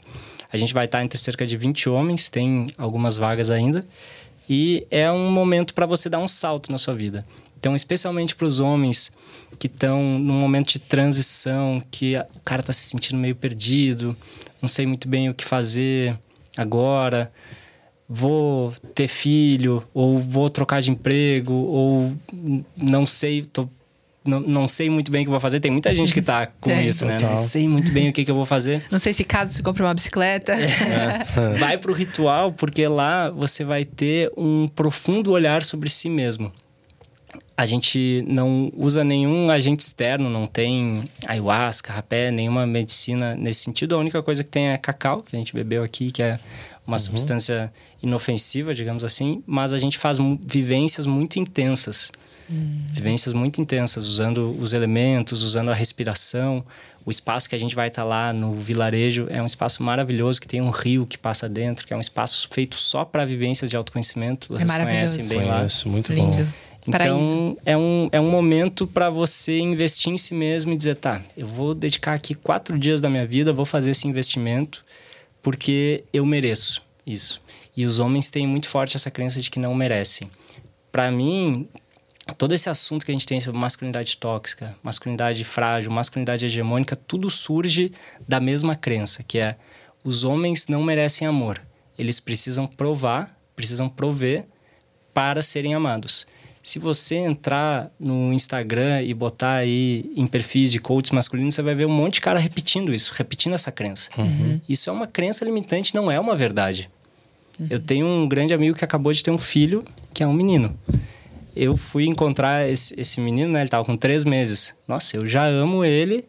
[0.52, 3.86] A gente vai estar entre cerca de 20 homens, tem algumas vagas ainda.
[4.48, 7.24] E é um momento para você dar um salto na sua vida.
[7.58, 9.10] Então, especialmente para os homens
[9.58, 14.16] que estão num momento de transição, que o cara está se sentindo meio perdido,
[14.62, 16.16] não sei muito bem o que fazer
[16.56, 17.32] agora,
[18.08, 22.12] vou ter filho, ou vou trocar de emprego, ou
[22.76, 23.68] não sei, tô,
[24.24, 25.58] não, não sei muito bem o que vou fazer.
[25.58, 26.84] Tem muita gente que está com é.
[26.84, 27.18] isso, né?
[27.18, 28.84] Não sei muito bem o que, que eu vou fazer.
[28.88, 30.52] Não sei se caso se compra uma bicicleta.
[30.52, 31.26] É.
[31.58, 36.52] Vai para o ritual, porque lá você vai ter um profundo olhar sobre si mesmo
[37.58, 43.96] a gente não usa nenhum agente externo, não tem ayahuasca, rapé, nenhuma medicina nesse sentido.
[43.96, 46.38] A única coisa que tem é cacau, que a gente bebeu aqui, que é
[46.86, 46.98] uma uhum.
[47.00, 47.68] substância
[48.00, 52.12] inofensiva, digamos assim, mas a gente faz vivências muito intensas.
[52.48, 52.86] Uhum.
[52.92, 56.64] Vivências muito intensas, usando os elementos, usando a respiração.
[57.04, 60.46] O espaço que a gente vai estar lá no vilarejo é um espaço maravilhoso que
[60.46, 63.76] tem um rio que passa dentro, que é um espaço feito só para vivências de
[63.76, 64.46] autoconhecimento.
[64.48, 65.92] Vocês é conhecem bem Conheço, lá.
[65.92, 66.44] muito Lindo.
[66.44, 66.67] bom.
[66.88, 71.22] Então, é um, é um momento para você investir em si mesmo e dizer: tá,
[71.36, 74.84] eu vou dedicar aqui quatro dias da minha vida, vou fazer esse investimento
[75.42, 77.40] porque eu mereço isso.
[77.76, 80.30] E os homens têm muito forte essa crença de que não merecem.
[80.90, 81.68] Para mim,
[82.36, 87.30] todo esse assunto que a gente tem sobre masculinidade tóxica, masculinidade frágil, masculinidade hegemônica, tudo
[87.30, 87.92] surge
[88.26, 89.56] da mesma crença, que é
[90.02, 91.60] os homens não merecem amor.
[91.98, 94.46] Eles precisam provar, precisam prover
[95.14, 96.26] para serem amados.
[96.68, 101.74] Se você entrar no Instagram e botar aí em perfis de coaches masculinos, você vai
[101.74, 104.10] ver um monte de cara repetindo isso, repetindo essa crença.
[104.18, 104.60] Uhum.
[104.68, 106.90] Isso é uma crença limitante, não é uma verdade.
[107.58, 107.68] Uhum.
[107.70, 110.78] Eu tenho um grande amigo que acabou de ter um filho, que é um menino.
[111.56, 113.62] Eu fui encontrar esse, esse menino, né?
[113.62, 114.74] Ele tava com três meses.
[114.86, 116.22] Nossa, eu já amo ele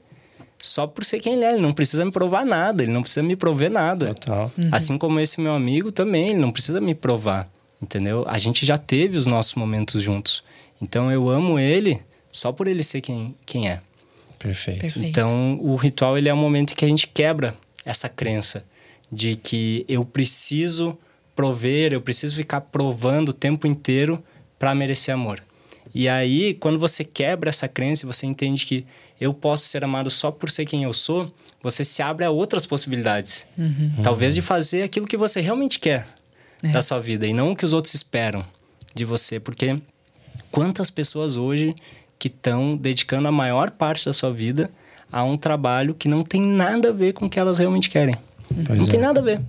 [0.58, 1.52] só por ser quem ele é.
[1.52, 4.14] Ele não precisa me provar nada, ele não precisa me prover nada.
[4.14, 4.50] Total.
[4.58, 4.70] Uhum.
[4.72, 7.52] Assim como esse meu amigo também, ele não precisa me provar
[7.82, 8.26] entendeu?
[8.28, 10.44] A gente já teve os nossos momentos juntos.
[10.82, 12.00] Então eu amo ele
[12.32, 13.82] só por ele ser quem, quem é.
[14.38, 14.82] Perfeito.
[14.82, 15.08] Perfeito.
[15.08, 17.56] Então o ritual ele é um momento em que a gente quebra
[17.86, 18.64] essa crença
[19.12, 20.98] de que eu preciso
[21.36, 24.24] prover, eu preciso ficar provando o tempo inteiro
[24.58, 25.42] para merecer amor.
[25.94, 28.86] E aí, quando você quebra essa crença e você entende que
[29.20, 31.32] eu posso ser amado só por ser quem eu sou,
[31.64, 33.48] você se abre a outras possibilidades.
[33.58, 33.94] Uhum.
[34.04, 36.06] Talvez de fazer aquilo que você realmente quer,
[36.64, 36.70] é.
[36.70, 38.46] da sua vida e não o que os outros esperam
[38.94, 39.80] de você, porque
[40.52, 41.76] quantas pessoas hoje
[42.18, 44.70] que estão dedicando a maior parte da sua vida
[45.12, 48.16] a um trabalho que não tem nada a ver com o que elas realmente querem.
[48.66, 48.90] Pois não é.
[48.90, 49.42] tem nada a ver.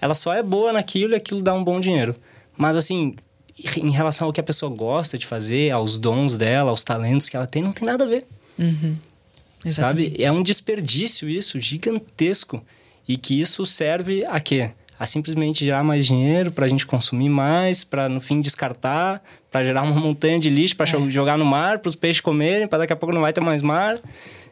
[0.00, 2.14] Ela só é boa naquilo e aquilo dá um bom dinheiro.
[2.56, 3.14] Mas assim,
[3.76, 7.36] em relação ao que a pessoa gosta de fazer, aos dons dela, aos talentos que
[7.36, 8.26] ela tem, não tem nada a ver.
[8.58, 8.96] Uhum.
[9.66, 10.14] Sabe?
[10.18, 12.64] É um desperdício isso, gigantesco.
[13.06, 14.70] E que isso serve a quê?
[15.02, 19.64] A simplesmente gerar mais dinheiro para a gente consumir mais, para no fim descartar, para
[19.64, 21.10] gerar uma montanha de lixo para é.
[21.10, 23.62] jogar no mar, para os peixes comerem, para daqui a pouco não vai ter mais
[23.62, 23.98] mar.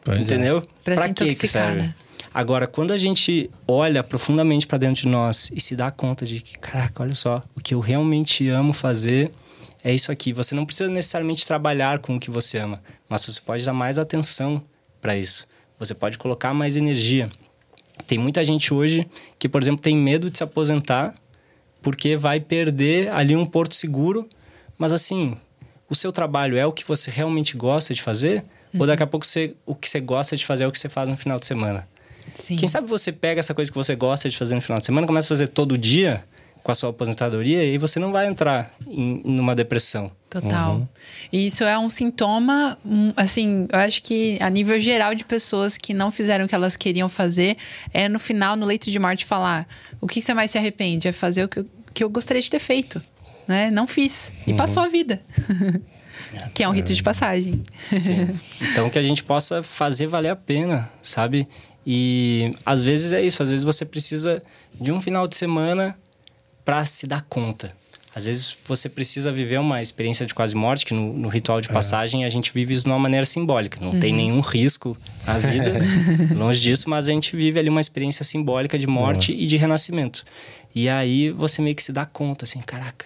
[0.03, 0.21] Pois é.
[0.21, 0.57] entendeu?
[0.85, 0.93] É.
[0.93, 1.83] Para que que serve?
[1.83, 1.95] Né?
[2.33, 6.41] Agora, quando a gente olha profundamente para dentro de nós e se dá conta de
[6.41, 9.31] que, caraca, olha só, o que eu realmente amo fazer
[9.81, 10.33] é isso aqui.
[10.33, 13.97] Você não precisa necessariamente trabalhar com o que você ama, mas você pode dar mais
[13.97, 14.61] atenção
[15.01, 15.47] para isso.
[15.79, 17.29] Você pode colocar mais energia.
[18.11, 19.07] Tem muita gente hoje
[19.39, 21.15] que, por exemplo, tem medo de se aposentar
[21.81, 24.27] porque vai perder ali um porto seguro,
[24.77, 25.37] Mas assim,
[25.89, 28.43] o seu trabalho é o que você realmente gosta de fazer?
[28.73, 28.81] Uhum.
[28.81, 30.89] Ou daqui a pouco você, o que você gosta de fazer é o que você
[30.89, 31.87] faz no final de semana?
[32.35, 32.57] Sim.
[32.57, 35.07] Quem sabe você pega essa coisa que você gosta de fazer no final de semana,
[35.07, 36.21] começa a fazer todo dia
[36.63, 40.11] com a sua aposentadoria e você não vai entrar em numa depressão.
[40.29, 40.75] Total.
[40.75, 40.87] Uhum.
[41.31, 42.77] E isso é um sintoma,
[43.17, 46.77] assim, eu acho que a nível geral de pessoas que não fizeram o que elas
[46.77, 47.57] queriam fazer,
[47.93, 49.67] é no final, no leito de morte, falar:
[49.99, 51.07] o que você mais se arrepende?
[51.07, 53.01] É fazer o que eu, que eu gostaria de ter feito.
[53.47, 53.69] Né?
[53.71, 54.33] Não fiz.
[54.47, 54.57] E uhum.
[54.57, 55.21] passou a vida.
[56.53, 57.61] que é um rito de passagem.
[57.81, 58.39] Sim.
[58.71, 61.47] Então que a gente possa fazer valer a pena, sabe?
[61.85, 64.41] E às vezes é isso, às vezes você precisa
[64.79, 65.97] de um final de semana
[66.63, 67.75] para se dar conta.
[68.13, 71.69] Às vezes você precisa viver uma experiência de quase morte, que no, no ritual de
[71.69, 71.73] é.
[71.73, 72.25] passagem é.
[72.25, 73.79] a gente vive isso de uma maneira simbólica.
[73.79, 73.99] Não uhum.
[73.99, 75.79] tem nenhum risco na vida,
[76.35, 79.39] longe disso, mas a gente vive ali uma experiência simbólica de morte uhum.
[79.39, 80.25] e de renascimento.
[80.75, 83.05] E aí você meio que se dá conta, assim, caraca,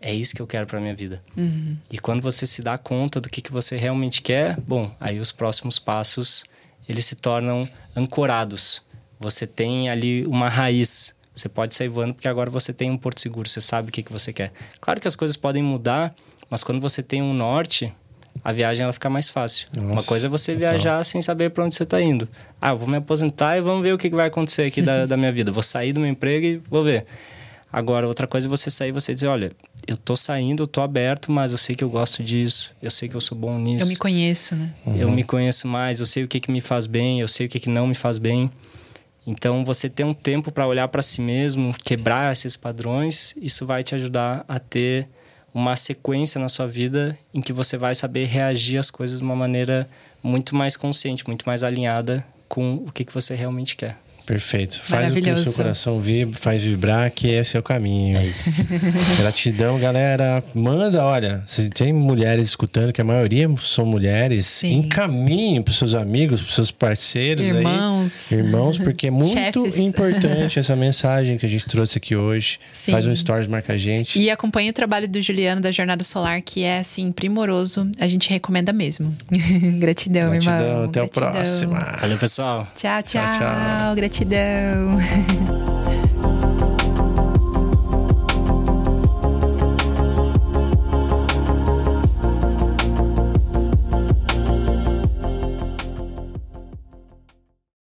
[0.00, 1.20] é isso que eu quero para minha vida.
[1.36, 1.76] Uhum.
[1.90, 5.32] E quando você se dá conta do que, que você realmente quer, bom, aí os
[5.32, 6.44] próximos passos
[6.88, 8.80] eles se tornam ancorados.
[9.18, 13.20] Você tem ali uma raiz você pode sair voando porque agora você tem um porto
[13.20, 14.50] seguro, você sabe o que, que você quer.
[14.80, 16.14] Claro que as coisas podem mudar,
[16.50, 17.92] mas quando você tem um norte,
[18.42, 19.68] a viagem ela fica mais fácil.
[19.76, 20.70] Nossa, Uma coisa é você total.
[20.70, 22.26] viajar sem saber para onde você está indo.
[22.60, 25.04] Ah, eu vou me aposentar e vamos ver o que, que vai acontecer aqui da,
[25.06, 25.52] da minha vida.
[25.52, 27.04] Vou sair do meu emprego e vou ver.
[27.72, 29.52] Agora, outra coisa é você sair e você dizer, olha,
[29.86, 33.08] eu tô saindo, eu tô aberto, mas eu sei que eu gosto disso, eu sei
[33.08, 33.84] que eu sou bom nisso.
[33.84, 34.72] Eu me conheço, né?
[34.86, 34.96] Uhum.
[34.96, 37.48] Eu me conheço mais, eu sei o que, que me faz bem, eu sei o
[37.50, 38.50] que, que não me faz bem.
[39.26, 43.82] Então, você ter um tempo para olhar para si mesmo, quebrar esses padrões, isso vai
[43.82, 45.08] te ajudar a ter
[45.52, 49.34] uma sequência na sua vida em que você vai saber reagir às coisas de uma
[49.34, 49.88] maneira
[50.22, 53.96] muito mais consciente, muito mais alinhada com o que, que você realmente quer.
[54.26, 54.80] Perfeito.
[54.82, 58.18] Faz o que o seu coração vibra, faz vibrar, que esse é o caminho.
[58.18, 58.66] É isso.
[59.16, 60.42] Gratidão, galera.
[60.52, 64.78] Manda, olha, se tem mulheres escutando, que a maioria são mulheres, Sim.
[64.78, 67.44] encaminhe para seus amigos, para seus parceiros.
[67.44, 68.32] Irmãos.
[68.32, 72.58] Aí, irmãos, porque é muito importante essa mensagem que a gente trouxe aqui hoje.
[72.72, 72.90] Sim.
[72.90, 74.20] Faz um stories, marca a gente.
[74.20, 77.88] E acompanhe o trabalho do Juliano da Jornada Solar, que é, assim, primoroso.
[77.96, 79.12] A gente recomenda mesmo.
[79.78, 79.78] Gratidão,
[80.30, 80.84] Gratidão, irmão.
[80.84, 81.04] Até Gratidão.
[81.04, 81.72] o próximo.
[82.00, 82.68] Valeu, pessoal.
[82.74, 83.22] Tchau, tchau.
[83.22, 84.15] tchau, tchau.
[84.16, 84.96] Gratidão!